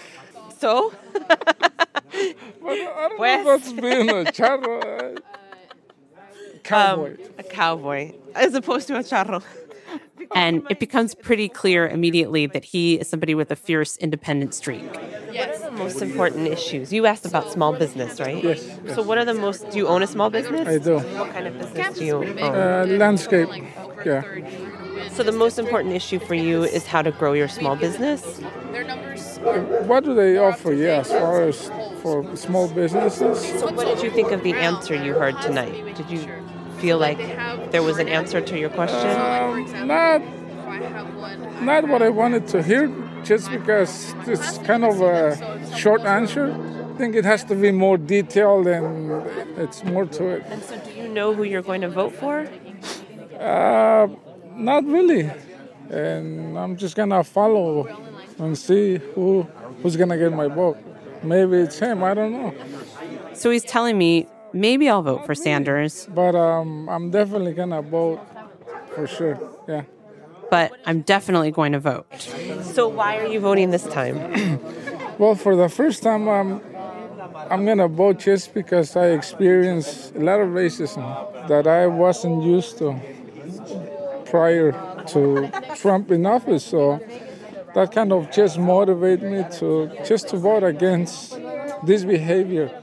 So? 0.64 0.94
But 1.12 2.72
I 2.72 3.08
don't 3.10 3.20
know 3.20 3.44
what's 3.44 3.74
being 3.74 4.10
a 4.10 4.24
charro. 4.32 5.18
uh, 5.18 5.20
Cowboy. 6.64 7.18
a 7.38 7.44
cowboy, 7.44 8.14
as 8.34 8.54
opposed 8.56 8.88
to 8.88 8.96
a 8.96 9.00
charro. 9.04 9.44
And 10.34 10.66
it 10.70 10.80
becomes 10.80 11.16
pretty 11.16 11.50
clear 11.50 11.86
immediately 11.86 12.46
that 12.46 12.64
he 12.64 12.96
is 12.96 13.10
somebody 13.10 13.36
with 13.36 13.52
a 13.52 13.58
fierce 13.58 13.98
independent 13.98 14.54
streak. 14.54 14.84
Yes. 15.34 15.60
What 15.60 15.68
are 15.68 15.72
the 15.72 15.78
most 15.84 16.02
important 16.02 16.48
issues? 16.48 16.94
You 16.94 17.06
asked 17.08 17.26
about 17.26 17.52
small 17.52 17.74
business, 17.74 18.22
right? 18.22 18.42
Yes, 18.42 18.66
So, 18.96 19.02
what 19.02 19.18
are 19.18 19.26
the 19.26 19.34
most? 19.34 19.70
Do 19.72 19.78
you 19.78 19.88
own 19.90 20.02
a 20.02 20.08
small 20.08 20.30
business? 20.30 20.66
I 20.66 20.78
do. 20.78 21.00
What 21.00 21.34
kind 21.34 21.48
of 21.48 21.60
business 21.60 21.98
do 21.98 22.06
you 22.06 22.16
own? 22.24 22.40
Uh, 22.40 22.86
landscape. 22.88 23.50
Yeah. 24.06 25.10
So, 25.10 25.24
the 25.24 25.32
most 25.32 25.60
important 25.60 25.94
issue 25.94 26.20
for 26.20 26.36
you 26.36 26.64
is 26.64 26.88
how 26.88 27.02
to 27.02 27.12
grow 27.12 27.34
your 27.34 27.48
small 27.48 27.76
business. 27.76 28.40
What 29.88 30.04
do 30.04 30.16
they 30.16 30.38
offer? 30.38 30.74
Yeah, 30.74 31.00
as 31.00 31.10
far 31.10 31.44
as 31.44 31.70
for 32.02 32.36
small 32.36 32.68
businesses. 32.68 33.60
So, 33.60 33.72
what 33.72 33.86
did 33.88 34.04
you 34.04 34.10
think 34.10 34.32
of 34.32 34.44
the 34.44 34.54
answer 34.54 34.96
you 34.96 35.14
heard 35.14 35.40
tonight? 35.42 35.96
Did 35.96 36.10
you 36.10 36.20
feel 36.80 36.98
like 36.98 37.18
there 37.72 37.84
was 37.84 38.00
an 38.00 38.10
answer 38.10 38.42
to 38.42 38.60
your 38.60 38.70
question? 38.70 39.10
Um, 39.10 39.88
not, 39.88 40.22
not 41.62 41.88
what 41.88 42.02
I 42.02 42.10
wanted 42.10 42.48
to 42.50 42.64
hear, 42.64 42.92
just 43.24 43.50
because 43.52 44.14
it's 44.28 44.58
kind 44.60 44.84
of 44.84 45.02
a 45.02 45.78
short 45.78 46.02
answer. 46.02 46.54
I 46.94 46.98
think 46.98 47.16
it 47.16 47.26
has 47.26 47.44
to 47.46 47.56
be 47.56 47.72
more 47.72 47.98
detailed 47.98 48.68
and 48.68 49.12
it's 49.58 49.84
more 49.84 50.06
to 50.06 50.28
it. 50.28 50.44
And 50.48 50.62
so, 50.64 50.78
do 50.78 50.92
you 50.92 51.08
know 51.08 51.34
who 51.34 51.44
you're 51.44 51.62
going 51.62 51.82
to 51.82 51.90
vote 51.90 52.14
for? 52.14 52.48
Uh, 53.40 54.08
not 54.56 54.86
really. 54.86 55.30
And 55.90 56.58
I'm 56.58 56.78
just 56.78 56.96
gonna 56.96 57.24
follow 57.24 57.88
and 58.40 58.58
see 58.58 58.98
who 59.16 59.44
who's 59.82 59.96
gonna 59.96 60.18
get 60.18 60.32
my 60.34 60.48
vote. 60.48 60.78
Maybe 61.24 61.58
it's 61.58 61.80
him. 61.80 62.04
I 62.04 62.14
don't 62.14 62.32
know. 62.32 62.54
So 63.34 63.50
he's 63.52 63.64
telling 63.64 63.98
me 63.98 64.28
maybe 64.54 64.90
I'll 64.90 65.02
vote 65.02 65.26
for 65.26 65.36
Sanders, 65.36 66.08
But 66.14 66.36
um, 66.36 66.88
I'm 66.90 67.10
definitely 67.12 67.54
gonna 67.54 67.82
vote 67.82 68.20
for 68.96 69.08
sure. 69.08 69.40
Yeah. 69.68 69.84
but 70.52 70.72
I'm 70.86 71.02
definitely 71.02 71.50
going 71.52 71.72
to 71.72 71.80
vote. 71.80 72.06
So, 72.62 72.88
why 72.88 73.18
are 73.18 73.26
you 73.26 73.40
voting 73.40 73.72
this 73.72 73.86
time? 73.88 74.60
Well, 75.20 75.36
for 75.36 75.56
the 75.56 75.70
first 75.70 76.02
time, 76.04 76.28
um, 76.28 76.60
I'm 77.52 77.66
gonna 77.66 77.88
vote 77.88 78.18
just 78.20 78.54
because 78.54 78.96
I 78.96 79.08
experienced 79.10 80.16
a 80.16 80.20
lot 80.20 80.40
of 80.40 80.50
racism 80.50 81.04
that 81.48 81.68
I 81.68 81.86
wasn't 81.88 82.44
used 82.44 82.80
to 82.80 83.00
prior 84.26 84.72
to 85.08 85.52
Trump 85.76 86.12
in 86.12 86.26
office. 86.26 86.64
So 86.64 87.00
that 87.76 87.92
kind 87.92 88.12
of 88.12 88.32
just 88.32 88.58
motivated 88.58 89.32
me 89.32 89.44
to 89.60 89.92
just 90.06 90.30
to 90.30 90.38
vote 90.38 90.64
against 90.64 91.38
this 91.84 92.04
behavior. 92.04 92.80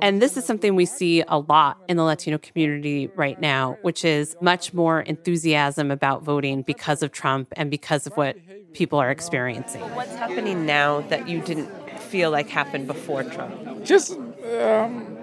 And 0.00 0.22
this 0.22 0.36
is 0.36 0.44
something 0.44 0.76
we 0.76 0.86
see 0.86 1.24
a 1.26 1.38
lot 1.38 1.78
in 1.88 1.96
the 1.96 2.04
Latino 2.04 2.38
community 2.38 3.08
right 3.16 3.40
now, 3.40 3.78
which 3.82 4.04
is 4.04 4.36
much 4.40 4.72
more 4.72 5.00
enthusiasm 5.00 5.90
about 5.90 6.22
voting 6.22 6.62
because 6.62 7.02
of 7.02 7.10
Trump 7.10 7.52
and 7.56 7.70
because 7.70 8.06
of 8.06 8.16
what 8.16 8.36
people 8.74 8.98
are 8.98 9.10
experiencing. 9.10 9.80
What's 9.94 10.14
happening 10.14 10.66
now 10.66 11.00
that 11.08 11.28
you 11.28 11.40
didn't 11.40 11.68
feel 11.98 12.30
like 12.30 12.48
happened 12.48 12.86
before 12.86 13.24
Trump? 13.24 13.84
Just 13.84 14.12
um, 14.60 15.16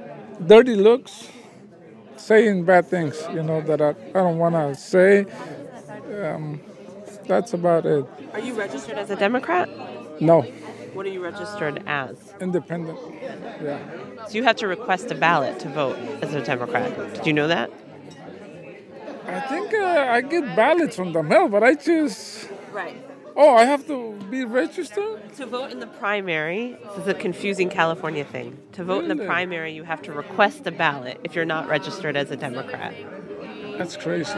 dirty 0.46 0.76
looks, 0.76 1.30
saying 2.18 2.64
bad 2.66 2.88
things, 2.88 3.22
you 3.34 3.44
know, 3.44 3.62
that 3.62 3.82
I, 3.82 3.90
I 3.90 3.94
don't 4.24 4.38
want 4.38 4.56
to 4.56 4.76
say. 4.76 5.26
Um, 6.24 6.60
that's 7.28 7.54
about 7.54 7.86
it. 7.86 8.06
Are 8.34 8.40
you 8.40 8.54
registered 8.54 8.98
as 8.98 9.10
a 9.10 9.16
Democrat? 9.16 9.70
No, 10.22 10.42
What 10.94 11.06
are 11.06 11.10
you 11.10 11.24
registered 11.24 11.82
as? 11.88 12.16
independent. 12.40 13.00
Yeah. 13.62 13.80
So 14.28 14.34
you 14.34 14.44
have 14.44 14.58
to 14.58 14.68
request 14.68 15.10
a 15.12 15.16
ballot 15.16 15.60
to 15.62 15.70
vote 15.70 15.98
as 16.22 16.34
a 16.34 16.42
Democrat. 16.42 17.14
Did 17.16 17.26
you 17.26 17.34
know 17.34 17.48
that? 17.48 17.72
I 19.26 19.40
think 19.42 19.74
uh, 19.74 20.08
I 20.10 20.22
get 20.22 20.56
ballots 20.56 20.96
from 20.96 21.14
the 21.14 21.24
mail, 21.24 21.48
but 21.48 21.64
I 21.64 21.74
just. 21.76 22.50
Right. 22.72 22.96
Oh, 23.36 23.56
I 23.56 23.66
have 23.66 23.88
to 23.88 24.14
be 24.30 24.46
registered? 24.46 25.34
To 25.38 25.46
vote 25.46 25.72
in 25.72 25.80
the 25.80 25.88
primary, 25.88 26.78
this 26.86 26.98
is 27.00 27.08
a 27.08 27.14
confusing 27.14 27.70
California 27.70 28.24
thing. 28.24 28.58
To 28.74 28.84
vote 28.84 29.04
in 29.04 29.16
the 29.16 29.26
primary, 29.26 29.74
you 29.74 29.84
have 29.84 30.02
to 30.04 30.14
request 30.14 30.68
a 30.68 30.72
ballot 30.72 31.20
if 31.24 31.36
you're 31.36 31.46
not 31.46 31.68
registered 31.68 32.16
as 32.16 32.30
a 32.30 32.38
Democrat. 32.38 32.94
That's 33.78 33.98
crazy. 33.98 34.32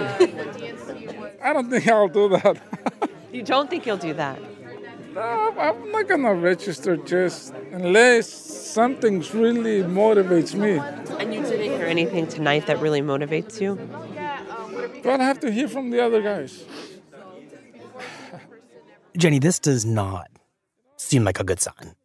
I 1.43 1.51
don't 1.53 1.69
think 1.69 1.87
I'll 1.87 2.07
do 2.07 2.29
that. 2.29 2.61
You 3.35 3.43
don't 3.43 3.69
think 3.69 3.85
you'll 3.85 3.97
do 3.97 4.13
that? 4.13 4.39
No, 5.13 5.53
I'm 5.59 5.91
not 5.91 6.07
gonna 6.07 6.33
register 6.33 6.95
just 6.95 7.53
unless 7.73 8.29
something 8.29 9.19
really 9.33 9.83
motivates 9.83 10.55
me. 10.55 10.77
And 11.19 11.33
you 11.33 11.41
didn't 11.43 11.77
hear 11.77 11.85
anything 11.85 12.27
tonight 12.27 12.65
that 12.67 12.79
really 12.79 13.01
motivates 13.01 13.59
you? 13.59 13.75
But 15.03 15.19
I 15.19 15.25
have 15.25 15.41
to 15.41 15.51
hear 15.51 15.67
from 15.67 15.89
the 15.89 16.01
other 16.01 16.21
guys. 16.21 16.63
Jenny, 19.17 19.39
this 19.39 19.59
does 19.59 19.85
not 19.85 20.29
seem 20.97 21.23
like 21.23 21.39
a 21.39 21.43
good 21.43 21.59
sign. 21.59 21.95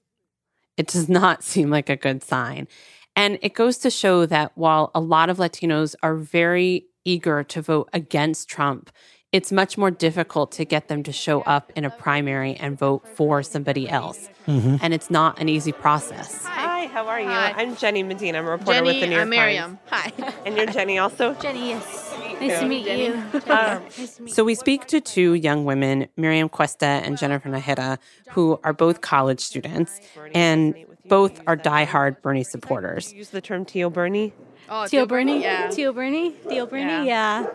It 0.76 0.86
does 0.88 1.08
not 1.08 1.42
seem 1.52 1.70
like 1.70 1.88
a 1.88 1.96
good 1.96 2.22
sign. 2.22 2.68
And 3.16 3.38
it 3.42 3.54
goes 3.54 3.78
to 3.78 3.90
show 3.90 4.26
that 4.26 4.52
while 4.54 4.90
a 4.94 5.00
lot 5.00 5.30
of 5.30 5.38
Latinos 5.38 5.94
are 6.02 6.14
very 6.16 6.86
eager 7.04 7.42
to 7.44 7.62
vote 7.62 7.88
against 7.92 8.48
Trump 8.48 8.90
it's 9.32 9.52
much 9.52 9.78
more 9.78 9.90
difficult 9.92 10.50
to 10.52 10.64
get 10.64 10.88
them 10.88 11.04
to 11.04 11.12
show 11.12 11.42
up 11.42 11.70
in 11.76 11.84
a 11.84 11.90
primary 11.90 12.54
and 12.54 12.76
vote 12.76 13.06
for 13.14 13.42
somebody 13.42 13.88
else. 13.88 14.28
Mhm. 14.48 14.80
And 14.82 14.92
it's 14.92 15.08
not 15.10 15.38
an 15.38 15.48
easy 15.48 15.70
process. 15.70 16.44
Hi, 16.44 16.86
how 16.88 17.06
are 17.06 17.20
you? 17.20 17.28
Hi. 17.28 17.54
I'm 17.56 17.76
Jenny 17.76 18.02
Medina. 18.02 18.38
I'm 18.38 18.46
a 18.46 18.50
reporter 18.50 18.80
Jenny, 18.80 18.88
with 18.88 19.00
the 19.00 19.06
New 19.06 19.12
York 19.14 19.22
I'm 19.22 19.30
Miriam. 19.30 19.78
Times. 19.88 20.12
Hi. 20.18 20.32
And 20.44 20.56
you're 20.56 20.66
Jenny 20.66 20.98
also? 20.98 21.34
Jenny, 21.34 21.68
yes. 21.68 22.09
Nice 22.40 22.60
to 22.60 22.66
meet 22.66 22.84
Jenny. 22.86 23.06
you. 23.06 23.22
Um, 23.52 23.82
So 24.28 24.44
we 24.44 24.54
speak 24.54 24.86
to 24.86 25.00
two 25.00 25.34
young 25.34 25.64
women, 25.64 26.08
Miriam 26.16 26.48
Cuesta 26.48 26.86
and 26.86 27.18
Jennifer 27.18 27.48
Najera, 27.48 27.98
who 28.30 28.58
are 28.64 28.72
both 28.72 29.00
college 29.00 29.40
students 29.40 30.00
and 30.34 30.74
both 31.08 31.40
are 31.46 31.56
diehard 31.56 32.22
Bernie 32.22 32.44
supporters. 32.44 33.12
use 33.12 33.30
the 33.30 33.40
term 33.40 33.64
Tio 33.64 33.90
Bernie? 33.90 34.32
Oh, 34.68 34.86
Tio 34.86 35.04
Bernie? 35.06 35.44
Tio 35.70 35.92
Bernie? 35.92 36.32
Tio 36.48 36.66
Bernie? 36.66 37.06
Yeah. 37.06 37.46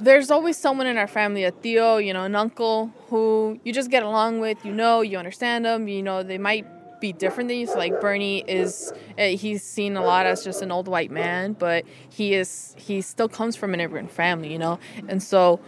There's 0.00 0.30
always 0.30 0.56
someone 0.56 0.86
in 0.86 0.96
our 0.96 1.08
family, 1.08 1.42
a 1.44 1.50
tío, 1.50 2.04
you 2.04 2.12
know, 2.12 2.22
an 2.24 2.36
uncle, 2.36 2.92
who 3.08 3.58
you 3.64 3.72
just 3.72 3.90
get 3.90 4.02
along 4.04 4.38
with. 4.38 4.64
You 4.64 4.72
know, 4.72 5.00
you 5.00 5.18
understand 5.18 5.64
them. 5.64 5.88
You 5.88 6.02
know, 6.02 6.22
they 6.22 6.38
might 6.38 6.66
be 7.00 7.12
different 7.12 7.48
than 7.48 7.58
you. 7.58 7.66
So, 7.66 7.78
like 7.78 8.00
Bernie 8.00 8.44
is, 8.46 8.92
eh, 9.16 9.36
he's 9.36 9.62
seen 9.62 9.96
a 9.96 10.02
lot 10.02 10.26
as 10.26 10.44
just 10.44 10.62
an 10.62 10.70
old 10.70 10.88
white 10.88 11.10
man, 11.10 11.54
but 11.54 11.84
he 12.08 12.34
is, 12.34 12.74
he 12.78 13.00
still 13.00 13.28
comes 13.28 13.56
from 13.56 13.74
an 13.74 13.80
immigrant 13.80 14.10
family, 14.10 14.52
you 14.52 14.58
know, 14.58 14.78
and 15.08 15.22
so 15.22 15.60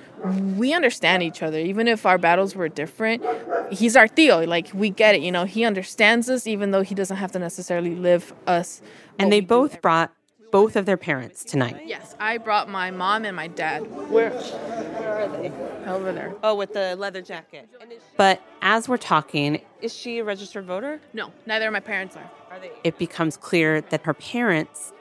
we 0.56 0.72
understand 0.74 1.22
each 1.22 1.42
other, 1.42 1.58
even 1.58 1.88
if 1.88 2.04
our 2.04 2.18
battles 2.18 2.54
were 2.54 2.68
different. 2.68 3.24
He's 3.70 3.96
our 3.96 4.08
Tio, 4.08 4.44
like 4.46 4.70
we 4.74 4.90
get 4.90 5.14
it, 5.14 5.22
you 5.22 5.32
know. 5.32 5.44
He 5.44 5.64
understands 5.64 6.28
us, 6.28 6.46
even 6.46 6.72
though 6.72 6.82
he 6.82 6.94
doesn't 6.94 7.16
have 7.16 7.32
to 7.32 7.38
necessarily 7.38 7.94
live 7.94 8.34
us. 8.46 8.82
And 9.18 9.32
they 9.32 9.40
both 9.40 9.80
brought 9.80 10.12
both 10.50 10.76
of 10.76 10.86
their 10.86 10.96
parents 10.96 11.44
tonight. 11.44 11.82
Yes, 11.86 12.14
I 12.18 12.38
brought 12.38 12.68
my 12.68 12.90
mom 12.90 13.24
and 13.24 13.34
my 13.36 13.46
dad. 13.48 13.80
Where, 14.10 14.30
where 14.30 15.18
are 15.18 15.28
they? 15.28 15.52
Over 15.90 16.12
there. 16.12 16.34
Oh, 16.42 16.54
with 16.54 16.72
the 16.72 16.96
leather 16.96 17.22
jacket. 17.22 17.68
But 18.16 18.42
as 18.62 18.88
we're 18.88 18.96
talking, 18.96 19.60
is 19.80 19.94
she 19.94 20.18
a 20.18 20.24
registered 20.24 20.64
voter? 20.64 21.00
No, 21.12 21.32
neither 21.46 21.66
of 21.66 21.72
my 21.72 21.80
parents 21.80 22.16
are. 22.16 22.30
Are 22.50 22.58
they? 22.58 22.70
it 22.82 22.98
becomes 22.98 23.36
clear 23.36 23.80
that 23.80 24.02
her 24.02 24.14
parents 24.14 24.92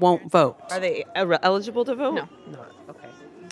won't 0.00 0.30
vote. 0.30 0.56
Are 0.70 0.80
they 0.80 1.04
eligible 1.14 1.84
to 1.84 1.94
vote? 1.94 2.14
No. 2.14 2.28
No. 2.50 2.64
Okay. 2.88 3.08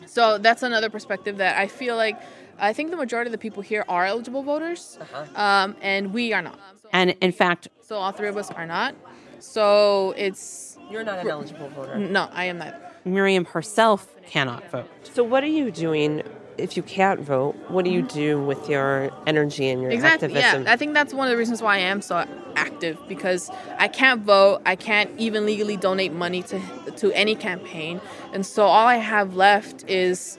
So 0.07 0.39
that's 0.39 0.63
another 0.63 0.91
perspective 0.91 1.37
that 1.39 1.57
I 1.59 1.67
feel 1.69 1.97
like 1.97 2.19
I 2.59 2.73
think 2.73 2.91
the 2.91 2.97
majority 2.97 3.29
of 3.29 3.33
the 3.33 3.39
people 3.39 3.63
here 3.63 3.85
are 3.89 4.05
eligible 4.07 4.43
voters, 4.43 4.99
um, 5.35 5.77
and 5.81 6.13
we 6.13 6.33
are 6.33 6.43
not. 6.43 6.59
And 6.93 7.11
in 7.21 7.33
fact, 7.33 7.69
So 7.83 7.97
all 7.97 8.13
three 8.13 8.29
of 8.29 8.37
us 8.37 8.51
are 8.51 8.67
not. 8.67 8.95
So 9.39 10.15
it's 10.17 10.72
You're 10.93 11.05
not 11.05 11.19
an 11.21 11.29
eligible 11.29 11.69
voter. 11.71 11.99
no, 11.99 12.29
I 12.33 12.45
am 12.45 12.59
not. 12.59 12.75
Miriam 13.05 13.45
herself 13.47 14.15
cannot 14.27 14.71
vote. 14.71 14.89
So 15.15 15.25
what 15.25 15.43
are 15.43 15.49
you 15.49 15.71
doing 15.71 16.23
if 16.59 16.77
you 16.77 16.83
can't 16.83 17.21
vote? 17.21 17.55
What 17.69 17.85
do 17.85 17.91
you 17.91 18.03
do 18.03 18.41
with 18.41 18.69
your 18.69 19.11
energy 19.27 19.69
and 19.71 19.81
your 19.83 19.91
Exactly. 19.91 20.29
activism? 20.29 20.65
Yeah, 20.65 20.73
I 20.73 20.77
think 20.77 20.95
that's 20.95 21.13
one 21.15 21.27
of 21.27 21.31
the 21.33 21.37
reasons 21.39 21.63
why 21.63 21.77
I 21.77 21.81
am 21.81 22.01
so 22.03 22.25
active 22.55 22.99
because 23.09 23.51
I 23.79 23.89
can't 23.89 24.23
vote. 24.23 24.61
I 24.67 24.77
can't 24.77 25.11
even 25.19 25.47
legally 25.47 25.77
donate 25.77 26.13
money 26.13 26.43
to 26.45 26.61
to 26.99 27.11
any 27.13 27.35
campaign, 27.35 28.01
and 28.35 28.45
so 28.45 28.65
all 28.67 28.87
I 28.87 28.97
have 28.97 29.35
left 29.35 29.89
is 29.89 30.39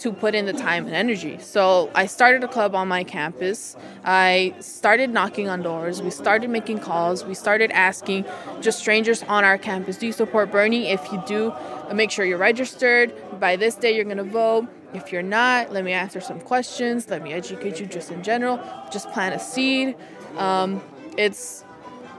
to 0.00 0.12
put 0.12 0.34
in 0.34 0.46
the 0.46 0.52
time 0.52 0.86
and 0.86 0.94
energy. 0.94 1.38
So 1.38 1.90
I 1.94 2.06
started 2.06 2.44
a 2.44 2.48
club 2.48 2.74
on 2.74 2.88
my 2.88 3.04
campus. 3.04 3.76
I 4.04 4.54
started 4.60 5.10
knocking 5.10 5.48
on 5.48 5.62
doors. 5.62 6.02
We 6.02 6.10
started 6.10 6.50
making 6.50 6.80
calls. 6.80 7.24
We 7.24 7.34
started 7.34 7.70
asking 7.72 8.24
just 8.60 8.78
strangers 8.78 9.22
on 9.24 9.44
our 9.44 9.58
campus, 9.58 9.96
do 9.96 10.06
you 10.06 10.12
support 10.12 10.50
Bernie? 10.50 10.88
If 10.88 11.12
you 11.12 11.22
do, 11.26 11.52
make 11.92 12.10
sure 12.10 12.24
you're 12.24 12.38
registered. 12.38 13.12
By 13.40 13.56
this 13.56 13.74
day, 13.74 13.94
you're 13.94 14.04
going 14.04 14.18
to 14.18 14.24
vote. 14.24 14.68
If 14.94 15.12
you're 15.12 15.22
not, 15.22 15.72
let 15.72 15.84
me 15.84 15.92
answer 15.92 16.20
some 16.20 16.40
questions. 16.40 17.08
Let 17.08 17.22
me 17.22 17.32
educate 17.32 17.78
you 17.78 17.86
just 17.86 18.10
in 18.10 18.22
general. 18.22 18.58
Just 18.90 19.10
plant 19.10 19.34
a 19.34 19.38
seed. 19.38 19.96
Um, 20.36 20.80
it's 21.16 21.64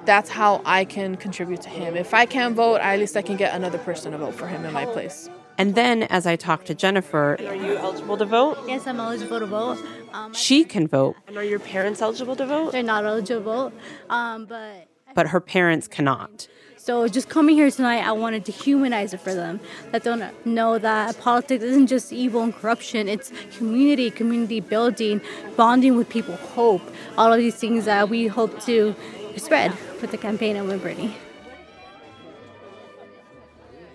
that's 0.06 0.30
how 0.30 0.62
I 0.66 0.86
can 0.86 1.18
contribute 1.18 1.62
to 1.62 1.70
him. 1.70 1.96
If 1.96 2.14
I 2.14 2.26
can't 2.26 2.56
vote, 2.56 2.78
at 2.78 2.98
least 3.00 3.18
I 3.18 3.22
can 3.22 3.38
get 3.38 3.54
another 3.54 3.78
person 3.78 4.12
to 4.14 4.18
vote 4.18 4.34
for 4.34 4.48
him 4.48 4.66
in 4.66 4.74
my 4.74 4.86
place. 4.86 5.30
And 5.60 5.76
then 5.76 6.04
as 6.04 6.26
I 6.26 6.38
talked 6.38 6.68
to 6.68 6.74
Jennifer, 6.74 7.36
are 7.38 7.54
you 7.54 7.76
eligible 7.76 8.16
to 8.18 8.26
vote? 8.26 8.58
Yes, 8.66 8.88
I'm 8.88 8.98
eligible 9.00 9.40
to 9.42 9.46
vote. 9.46 9.78
Um, 10.14 10.34
she 10.34 10.64
can 10.64 10.88
vote, 10.88 11.18
And 11.28 11.36
are 11.38 11.44
your 11.44 11.60
parents 11.60 12.02
eligible 12.02 12.38
to 12.38 12.46
vote? 12.46 12.72
they're 12.72 12.82
not 12.82 13.04
eligible, 13.04 13.74
um, 14.10 14.46
but 14.46 14.88
but 15.14 15.28
her 15.28 15.42
parents 15.42 15.86
cannot. 15.88 16.48
So 16.78 17.10
just 17.10 17.28
coming 17.28 17.56
here 17.56 17.70
tonight, 17.70 18.08
I 18.08 18.14
wanted 18.14 18.46
to 18.46 18.54
humanize 18.54 19.14
it 19.14 19.20
for 19.20 19.34
them. 19.34 19.60
Let 19.92 20.04
them 20.04 20.24
know 20.46 20.78
that 20.80 21.20
politics 21.20 21.62
isn't 21.62 21.88
just 21.88 22.14
evil 22.14 22.42
and 22.42 22.56
corruption. 22.56 23.10
It's 23.10 23.34
community, 23.58 24.10
community 24.12 24.62
building, 24.62 25.20
bonding 25.58 25.98
with 25.98 26.08
people, 26.08 26.38
hope. 26.38 26.82
All 27.18 27.34
of 27.34 27.38
these 27.38 27.56
things 27.56 27.84
that 27.84 28.08
we 28.08 28.28
hope 28.28 28.62
to 28.62 28.96
spread 29.36 29.72
with 30.02 30.12
the 30.12 30.18
campaign 30.18 30.56
and 30.56 30.70
with 30.70 30.82
Bernie. 30.82 31.14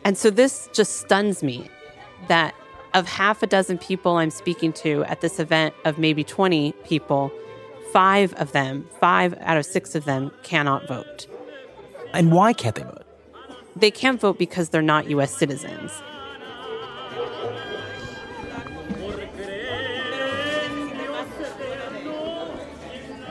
And 0.04 0.18
so 0.18 0.30
this 0.30 0.68
just 0.72 0.98
stuns 0.98 1.42
me 1.42 1.68
that 2.28 2.54
of 2.92 3.08
half 3.08 3.42
a 3.42 3.46
dozen 3.46 3.78
people 3.78 4.16
I'm 4.16 4.30
speaking 4.30 4.72
to 4.74 5.02
at 5.04 5.20
this 5.20 5.40
event 5.40 5.74
of 5.84 5.98
maybe 5.98 6.22
20 6.22 6.72
people, 6.84 7.32
five 7.92 8.32
of 8.34 8.52
them, 8.52 8.86
five 9.00 9.34
out 9.40 9.56
of 9.56 9.66
six 9.66 9.94
of 9.94 10.04
them 10.04 10.30
cannot 10.42 10.86
vote. 10.86 11.26
And 12.12 12.30
why 12.32 12.52
can't 12.52 12.76
they 12.76 12.82
vote? 12.82 13.02
They 13.74 13.90
can't 13.90 14.20
vote 14.20 14.38
because 14.38 14.68
they're 14.68 14.82
not 14.82 15.08
US 15.10 15.36
citizens. 15.36 15.90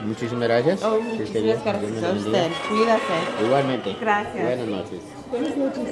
Muchísimas 0.02 0.48
gracias. 0.48 0.82
Oh, 0.82 0.98
Que 0.98 1.04
muchísimas 1.04 1.64
gracias 1.64 2.02
a 2.02 2.12
usted. 2.12 2.52
Cuídase. 2.68 3.42
Igualmente. 3.42 3.96
Gracias. 3.98 4.44
Buenas 4.44 4.68
noches. 4.68 5.13
Buenas 5.34 5.56
noches. 5.56 5.88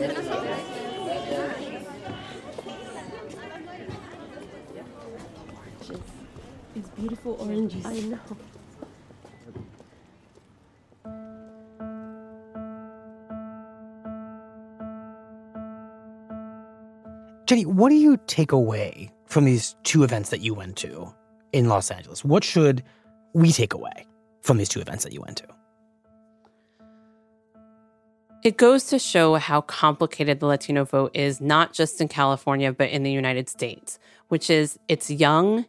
It's 6.77 6.89
beautiful 6.91 7.37
oranges. 7.41 7.85
I 7.85 7.93
know. 8.03 8.19
Jenny, 17.47 17.67
what 17.67 17.89
do 17.89 17.97
you 17.97 18.17
take 18.29 18.53
away 18.53 19.13
from 19.27 19.45
these 19.45 19.75
two 19.83 20.05
events 20.05 20.31
that 20.31 20.41
you 20.41 20.55
went 20.55 20.77
to 20.77 21.13
in 21.53 21.69
Los 21.69 21.91
Angeles? 21.91 22.25
What 22.25 22.45
should 22.45 22.85
we 23.33 23.51
take 23.51 23.75
away 23.75 24.07
from 24.43 24.59
these 24.59 24.69
two 24.69 24.81
events 24.81 25.03
that 25.03 25.13
you 25.13 25.21
went 25.21 25.39
to? 25.39 25.62
It 28.43 28.57
goes 28.57 28.87
to 28.87 28.99
show 28.99 29.37
how 29.37 29.61
complicated 29.61 30.41
the 30.41 30.47
Latino 30.47 30.85
vote 30.85 31.13
is, 31.15 31.41
not 31.41 31.73
just 31.73 32.01
in 32.01 32.09
California, 32.09 32.73
but 32.73 32.91
in 32.91 33.05
the 33.05 33.13
United 33.13 33.49
States, 33.49 34.01
which 34.29 34.51
is 34.51 34.81
it's 34.89 35.09
young, 35.09 35.65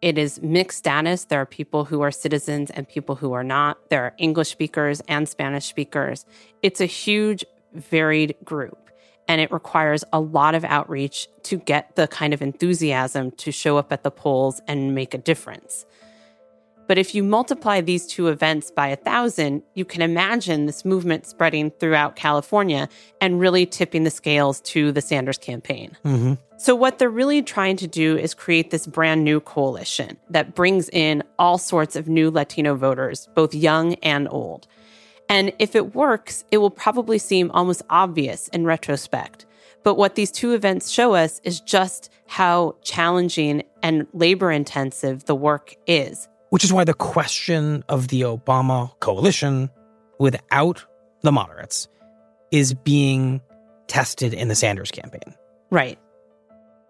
it 0.00 0.16
is 0.16 0.40
mixed 0.40 0.78
status. 0.78 1.24
There 1.24 1.40
are 1.40 1.46
people 1.46 1.86
who 1.86 2.02
are 2.02 2.12
citizens 2.12 2.70
and 2.70 2.88
people 2.88 3.16
who 3.16 3.32
are 3.32 3.42
not. 3.42 3.90
There 3.90 4.04
are 4.04 4.14
English 4.16 4.50
speakers 4.50 5.00
and 5.08 5.28
Spanish 5.28 5.64
speakers. 5.64 6.24
It's 6.62 6.80
a 6.80 6.86
huge, 6.86 7.44
varied 7.72 8.36
group, 8.44 8.90
and 9.26 9.40
it 9.40 9.50
requires 9.50 10.04
a 10.12 10.20
lot 10.20 10.54
of 10.54 10.62
outreach 10.62 11.26
to 11.44 11.56
get 11.56 11.96
the 11.96 12.06
kind 12.06 12.32
of 12.32 12.40
enthusiasm 12.42 13.32
to 13.32 13.50
show 13.50 13.76
up 13.76 13.90
at 13.92 14.04
the 14.04 14.12
polls 14.12 14.60
and 14.68 14.94
make 14.94 15.14
a 15.14 15.18
difference. 15.18 15.84
But 16.86 16.98
if 16.98 17.14
you 17.14 17.22
multiply 17.22 17.80
these 17.80 18.06
two 18.06 18.28
events 18.28 18.70
by 18.70 18.88
a 18.88 18.96
thousand, 18.96 19.62
you 19.74 19.84
can 19.84 20.02
imagine 20.02 20.66
this 20.66 20.84
movement 20.84 21.26
spreading 21.26 21.70
throughout 21.70 22.16
California 22.16 22.88
and 23.20 23.40
really 23.40 23.66
tipping 23.66 24.04
the 24.04 24.10
scales 24.10 24.60
to 24.62 24.92
the 24.92 25.00
Sanders 25.00 25.38
campaign. 25.38 25.96
Mm-hmm. 26.04 26.34
So, 26.56 26.74
what 26.74 26.98
they're 26.98 27.10
really 27.10 27.42
trying 27.42 27.76
to 27.78 27.86
do 27.86 28.16
is 28.16 28.32
create 28.34 28.70
this 28.70 28.86
brand 28.86 29.24
new 29.24 29.40
coalition 29.40 30.16
that 30.30 30.54
brings 30.54 30.88
in 30.90 31.22
all 31.38 31.58
sorts 31.58 31.96
of 31.96 32.08
new 32.08 32.30
Latino 32.30 32.74
voters, 32.74 33.28
both 33.34 33.54
young 33.54 33.94
and 33.94 34.28
old. 34.30 34.66
And 35.28 35.52
if 35.58 35.74
it 35.74 35.94
works, 35.94 36.44
it 36.50 36.58
will 36.58 36.70
probably 36.70 37.18
seem 37.18 37.50
almost 37.50 37.82
obvious 37.90 38.48
in 38.48 38.64
retrospect. 38.64 39.46
But 39.82 39.96
what 39.96 40.14
these 40.14 40.30
two 40.30 40.52
events 40.52 40.90
show 40.90 41.14
us 41.14 41.40
is 41.44 41.60
just 41.60 42.10
how 42.26 42.76
challenging 42.82 43.62
and 43.82 44.06
labor 44.12 44.50
intensive 44.50 45.24
the 45.26 45.34
work 45.34 45.74
is. 45.86 46.28
Which 46.54 46.62
is 46.62 46.72
why 46.72 46.84
the 46.84 46.94
question 46.94 47.82
of 47.88 48.06
the 48.06 48.20
Obama 48.20 48.96
coalition 49.00 49.70
without 50.20 50.84
the 51.22 51.32
moderates 51.32 51.88
is 52.52 52.74
being 52.74 53.40
tested 53.88 54.32
in 54.32 54.46
the 54.46 54.54
Sanders 54.54 54.92
campaign. 54.92 55.34
Right. 55.72 55.98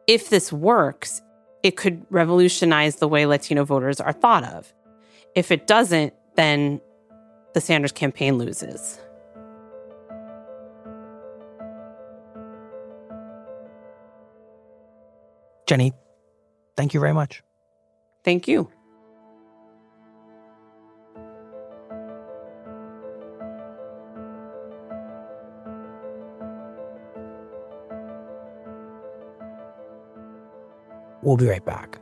If 0.06 0.28
this 0.28 0.52
works, 0.52 1.22
it 1.62 1.78
could 1.78 2.04
revolutionize 2.10 2.96
the 2.96 3.08
way 3.08 3.24
Latino 3.24 3.64
voters 3.64 4.00
are 4.02 4.12
thought 4.12 4.44
of. 4.44 4.70
If 5.34 5.50
it 5.50 5.66
doesn't, 5.66 6.12
then 6.36 6.78
the 7.54 7.62
Sanders 7.62 7.92
campaign 7.92 8.36
loses. 8.36 9.00
Jenny, 15.66 15.94
thank 16.76 16.92
you 16.92 17.00
very 17.00 17.14
much. 17.14 17.42
Thank 18.24 18.46
you. 18.46 18.70
We'll 31.24 31.36
be 31.36 31.48
right 31.48 31.64
back. 31.64 31.98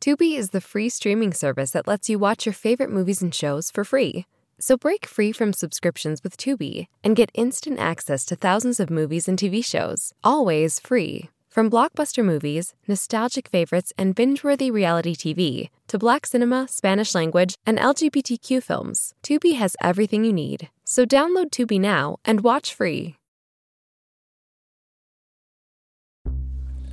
Tubi 0.00 0.34
is 0.34 0.50
the 0.50 0.62
free 0.62 0.88
streaming 0.88 1.34
service 1.34 1.72
that 1.72 1.86
lets 1.86 2.08
you 2.08 2.18
watch 2.18 2.46
your 2.46 2.54
favorite 2.54 2.90
movies 2.90 3.20
and 3.20 3.34
shows 3.34 3.70
for 3.70 3.84
free. 3.84 4.24
So 4.58 4.78
break 4.78 5.04
free 5.04 5.30
from 5.30 5.52
subscriptions 5.52 6.22
with 6.22 6.38
Tubi 6.38 6.86
and 7.04 7.14
get 7.14 7.30
instant 7.34 7.78
access 7.78 8.24
to 8.26 8.36
thousands 8.36 8.80
of 8.80 8.88
movies 8.88 9.28
and 9.28 9.38
TV 9.38 9.62
shows, 9.62 10.14
always 10.24 10.80
free. 10.80 11.28
From 11.50 11.68
blockbuster 11.68 12.24
movies, 12.24 12.74
nostalgic 12.86 13.48
favorites, 13.48 13.92
and 13.98 14.14
binge 14.14 14.44
worthy 14.44 14.70
reality 14.70 15.16
TV 15.16 15.68
to 15.88 15.98
black 15.98 16.24
cinema, 16.24 16.68
Spanish 16.70 17.12
language, 17.12 17.56
and 17.66 17.76
LGBTQ 17.76 18.62
films, 18.62 19.14
Tubi 19.24 19.56
has 19.56 19.76
everything 19.82 20.24
you 20.24 20.32
need. 20.32 20.68
So 20.84 21.04
download 21.04 21.50
Tubi 21.50 21.80
now 21.80 22.18
and 22.24 22.42
watch 22.42 22.72
free. 22.72 23.16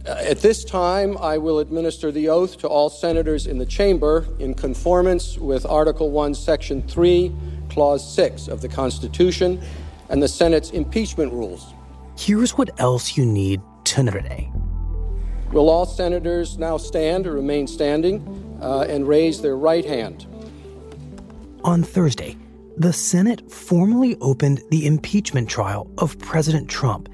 Uh, 0.08 0.16
at 0.26 0.40
this 0.40 0.66
time, 0.66 1.20
I 1.20 1.38
will 1.38 1.60
administer 1.60 2.12
the 2.12 2.28
oath 2.30 2.58
to 2.58 2.68
all 2.68 2.90
senators 2.90 3.46
in 3.46 3.60
the 3.60 3.66
chamber 3.66 4.26
in 4.40 4.56
conformance 4.56 5.38
with 5.38 5.68
Article 5.68 6.10
1, 6.10 6.34
Section 6.34 6.82
3, 6.88 7.32
Clause 7.70 8.16
6 8.16 8.48
of 8.48 8.62
the 8.62 8.70
Constitution 8.70 9.62
and 10.10 10.24
the 10.24 10.28
Senate's 10.28 10.72
impeachment 10.72 11.32
rules. 11.32 11.76
Here's 12.18 12.58
what 12.58 12.72
else 12.80 13.16
you 13.16 13.24
need 13.24 13.62
today. 13.88 14.52
Will 15.52 15.70
all 15.70 15.86
senators 15.86 16.58
now 16.58 16.78
stand 16.78 17.26
or 17.26 17.34
remain 17.34 17.68
standing 17.68 18.58
uh, 18.62 18.82
and 18.82 19.08
raise 19.08 19.42
their 19.42 19.56
right 19.56 19.86
hand? 19.86 20.26
On 21.64 21.84
Thursday, 21.84 22.38
the 22.78 22.94
Senate 22.94 23.50
formally 23.52 24.16
opened 24.22 24.62
the 24.70 24.86
impeachment 24.86 25.50
trial 25.50 25.90
of 25.98 26.20
President 26.20 26.70
Trump 26.70 27.10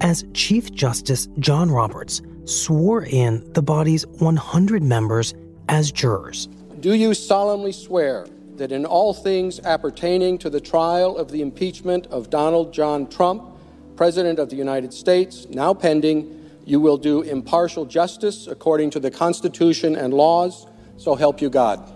as 0.00 0.24
Chief 0.32 0.72
Justice 0.72 1.28
John 1.38 1.70
Roberts 1.70 2.22
swore 2.44 3.04
in 3.04 3.50
the 3.52 3.62
body's 3.62 4.06
100 4.06 4.82
members 4.82 5.34
as 5.68 5.92
jurors. 5.92 6.48
Do 6.80 6.94
you 6.94 7.14
solemnly 7.14 7.72
swear 7.72 8.26
that 8.56 8.72
in 8.72 8.84
all 8.84 9.12
things 9.14 9.60
appertaining 9.60 10.38
to 10.38 10.50
the 10.50 10.60
trial 10.60 11.16
of 11.16 11.30
the 11.30 11.42
impeachment 11.42 12.06
of 12.08 12.30
Donald 12.30 12.72
John 12.72 13.06
Trump, 13.06 13.55
President 13.96 14.38
of 14.38 14.50
the 14.50 14.56
United 14.56 14.92
States, 14.92 15.46
now 15.48 15.72
pending, 15.72 16.50
you 16.64 16.80
will 16.80 16.96
do 16.96 17.22
impartial 17.22 17.84
justice 17.84 18.46
according 18.46 18.90
to 18.90 19.00
the 19.00 19.10
Constitution 19.10 19.96
and 19.96 20.12
laws, 20.12 20.66
so 20.96 21.14
help 21.14 21.40
you 21.40 21.48
God? 21.48 21.92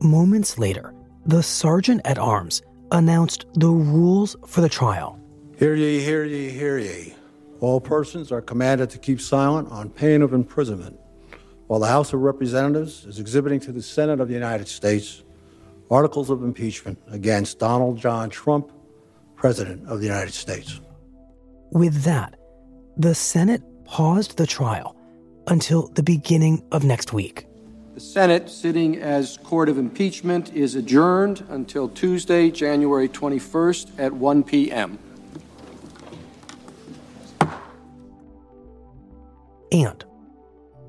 Moments 0.00 0.58
later, 0.58 0.92
the 1.26 1.42
Sergeant 1.42 2.00
at 2.04 2.18
Arms 2.18 2.62
announced 2.90 3.46
the 3.54 3.68
rules 3.68 4.36
for 4.46 4.60
the 4.60 4.68
trial. 4.68 5.18
Hear 5.58 5.74
ye, 5.74 6.00
hear 6.00 6.24
ye, 6.24 6.50
hear 6.50 6.78
ye. 6.78 7.14
All 7.60 7.80
persons 7.80 8.32
are 8.32 8.42
commanded 8.42 8.90
to 8.90 8.98
keep 8.98 9.20
silent 9.20 9.70
on 9.70 9.88
pain 9.88 10.22
of 10.22 10.32
imprisonment 10.32 10.98
while 11.68 11.78
the 11.78 11.86
House 11.86 12.12
of 12.12 12.20
Representatives 12.20 13.06
is 13.06 13.18
exhibiting 13.18 13.60
to 13.60 13.72
the 13.72 13.80
Senate 13.80 14.20
of 14.20 14.28
the 14.28 14.34
United 14.34 14.68
States 14.68 15.22
articles 15.90 16.30
of 16.30 16.42
impeachment 16.42 16.98
against 17.10 17.58
Donald 17.58 17.98
John 17.98 18.28
Trump, 18.30 18.72
President 19.42 19.84
of 19.88 19.98
the 19.98 20.06
United 20.06 20.32
States. 20.32 20.80
With 21.72 22.04
that, 22.04 22.38
the 22.96 23.12
Senate 23.12 23.60
paused 23.84 24.36
the 24.36 24.46
trial 24.46 24.96
until 25.48 25.88
the 25.88 26.02
beginning 26.04 26.62
of 26.70 26.84
next 26.84 27.12
week. 27.12 27.48
The 27.94 28.00
Senate, 28.00 28.48
sitting 28.48 28.98
as 29.02 29.38
court 29.38 29.68
of 29.68 29.78
impeachment, 29.78 30.54
is 30.54 30.76
adjourned 30.76 31.44
until 31.48 31.88
Tuesday, 31.88 32.52
January 32.52 33.08
21st 33.08 33.98
at 33.98 34.12
1 34.12 34.44
p.m. 34.44 34.96
And 39.72 40.04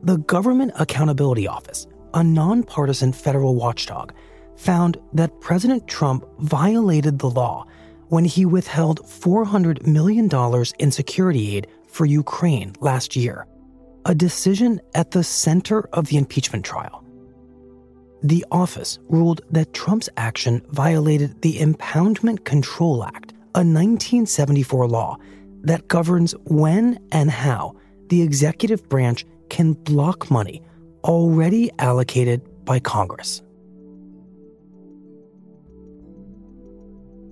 the 0.03 0.17
Government 0.17 0.73
Accountability 0.77 1.47
Office, 1.47 1.87
a 2.13 2.23
nonpartisan 2.23 3.13
federal 3.13 3.55
watchdog, 3.55 4.13
found 4.57 4.99
that 5.11 5.41
President 5.41 5.87
Trump 5.87 6.23
violated 6.37 7.17
the 7.17 7.31
law 7.31 7.65
when 8.13 8.25
he 8.25 8.45
withheld 8.45 9.01
$400 9.01 9.87
million 9.87 10.29
in 10.77 10.91
security 10.91 11.57
aid 11.57 11.65
for 11.87 12.05
Ukraine 12.05 12.75
last 12.79 13.15
year, 13.15 13.47
a 14.05 14.13
decision 14.13 14.79
at 14.93 15.09
the 15.09 15.23
center 15.23 15.89
of 15.93 16.05
the 16.05 16.17
impeachment 16.17 16.63
trial. 16.63 17.03
The 18.21 18.45
office 18.51 18.99
ruled 19.09 19.41
that 19.49 19.73
Trump's 19.73 20.09
action 20.15 20.61
violated 20.69 21.41
the 21.41 21.57
Impoundment 21.57 22.45
Control 22.45 23.03
Act, 23.03 23.31
a 23.55 23.65
1974 23.65 24.87
law 24.87 25.17
that 25.63 25.87
governs 25.87 26.33
when 26.43 26.99
and 27.11 27.31
how 27.31 27.75
the 28.09 28.21
executive 28.21 28.87
branch 28.89 29.25
can 29.49 29.73
block 29.73 30.29
money 30.29 30.61
already 31.03 31.71
allocated 31.79 32.41
by 32.63 32.79
Congress. 32.79 33.41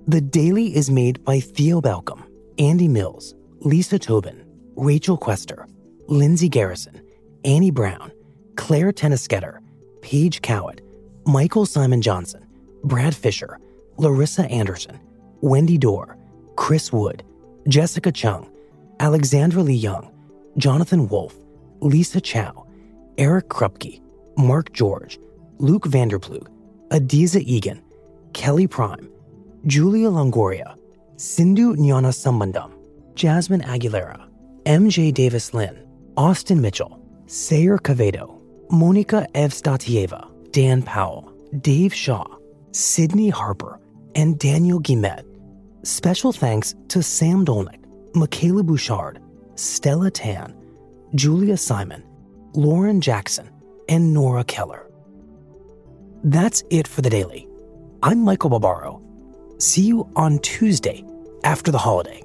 The 0.08 0.20
Daily 0.20 0.74
is 0.74 0.90
made 0.90 1.24
by 1.24 1.38
Theo 1.38 1.80
Balcom, 1.80 2.24
Andy 2.58 2.88
Mills, 2.88 3.36
Lisa 3.60 4.00
Tobin, 4.00 4.44
Rachel 4.74 5.16
Quester, 5.16 5.68
Lindsay 6.08 6.48
Garrison, 6.48 7.00
Annie 7.44 7.70
Brown, 7.70 8.10
Claire 8.56 8.92
Tennisketter, 8.92 9.60
Paige 10.00 10.42
Cowett, 10.42 10.80
Michael 11.24 11.66
Simon 11.66 12.02
Johnson, 12.02 12.44
Brad 12.82 13.14
Fisher, 13.14 13.60
Larissa 13.96 14.44
Anderson, 14.46 14.98
Wendy 15.40 15.78
Dorr, 15.78 16.16
Chris 16.56 16.92
Wood, 16.92 17.22
Jessica 17.68 18.10
Cheung, 18.10 18.50
Alexandra 18.98 19.62
Lee 19.62 19.74
Young, 19.74 20.10
Jonathan 20.56 21.08
Wolfe, 21.08 21.36
Lisa 21.78 22.20
Chow, 22.20 22.66
Eric 23.18 23.48
Krupke, 23.48 24.00
Mark 24.36 24.72
George, 24.72 25.20
Luke 25.58 25.84
Vanderplug, 25.84 26.48
Adizah 26.88 27.46
Eghan, 27.46 27.80
Kelly 28.32 28.66
Prime, 28.66 29.08
Julia 29.66 30.08
Longoria, 30.08 30.76
Sindhu 31.16 31.76
Nyana 31.76 32.10
Sambandam, 32.10 32.72
Jasmine 33.14 33.60
Aguilera, 33.60 34.28
MJ 34.64 35.14
Davis 35.14 35.54
Lin, 35.54 35.86
Austin 36.16 36.60
Mitchell, 36.60 37.00
Sayre 37.26 37.78
Quevedo, 37.78 38.40
Monika 38.72 39.30
Evstatieva, 39.34 40.28
Dan 40.50 40.82
Powell, 40.82 41.32
Dave 41.60 41.94
Shaw, 41.94 42.24
Sydney 42.72 43.28
Harper, 43.28 43.78
and 44.16 44.36
Daniel 44.40 44.80
Guimet. 44.80 45.24
Special 45.84 46.32
thanks 46.32 46.74
to 46.88 47.00
Sam 47.00 47.44
Dolnick, 47.44 47.84
Michaela 48.16 48.64
Bouchard, 48.64 49.20
Stella 49.54 50.10
Tan, 50.10 50.56
Julia 51.14 51.56
Simon, 51.56 52.02
Lauren 52.54 53.00
Jackson, 53.00 53.48
and 53.88 54.12
Nora 54.12 54.42
Keller. 54.42 54.90
That's 56.24 56.64
it 56.70 56.88
for 56.88 57.00
the 57.00 57.10
daily. 57.10 57.46
I'm 58.02 58.24
Michael 58.24 58.50
Barbaro. 58.50 59.01
See 59.62 59.82
you 59.82 60.10
on 60.16 60.40
Tuesday 60.40 61.04
after 61.44 61.70
the 61.70 61.78
holiday. 61.78 62.24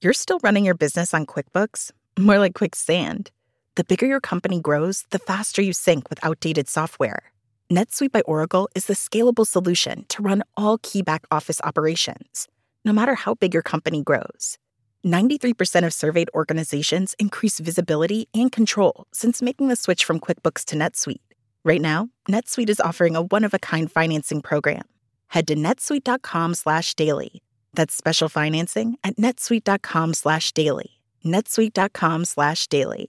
You're 0.00 0.12
still 0.12 0.40
running 0.42 0.64
your 0.64 0.74
business 0.74 1.14
on 1.14 1.24
QuickBooks? 1.24 1.92
More 2.18 2.40
like 2.40 2.54
quicksand. 2.54 3.30
The 3.76 3.84
bigger 3.84 4.06
your 4.06 4.20
company 4.20 4.60
grows, 4.60 5.04
the 5.10 5.20
faster 5.20 5.62
you 5.62 5.72
sync 5.72 6.10
with 6.10 6.18
outdated 6.24 6.68
software. 6.68 7.30
NetSuite 7.70 8.10
by 8.10 8.22
Oracle 8.22 8.68
is 8.74 8.86
the 8.86 8.94
scalable 8.94 9.46
solution 9.46 10.04
to 10.08 10.20
run 10.20 10.42
all 10.56 10.78
key 10.78 11.00
back 11.00 11.24
office 11.30 11.60
operations, 11.62 12.48
no 12.84 12.92
matter 12.92 13.14
how 13.14 13.34
big 13.34 13.54
your 13.54 13.62
company 13.62 14.02
grows. 14.02 14.58
93% 15.06 15.86
of 15.86 15.92
surveyed 15.92 16.30
organizations 16.34 17.14
increase 17.20 17.60
visibility 17.60 18.26
and 18.34 18.50
control 18.50 19.06
since 19.12 19.40
making 19.40 19.68
the 19.68 19.76
switch 19.76 20.04
from 20.04 20.18
QuickBooks 20.18 20.64
to 20.64 20.74
NetSuite. 20.74 21.33
Right 21.64 21.80
now, 21.80 22.10
NetSuite 22.28 22.68
is 22.68 22.80
offering 22.80 23.16
a 23.16 23.22
one-of-a-kind 23.22 23.90
financing 23.90 24.42
program. 24.42 24.82
Head 25.28 25.46
to 25.48 25.54
netsuite.com/daily. 25.54 27.42
That's 27.74 27.94
special 27.96 28.28
financing 28.28 28.96
at 29.02 29.16
netsuite.com/daily. 29.16 30.90
netsuite.com/daily. 31.24 33.08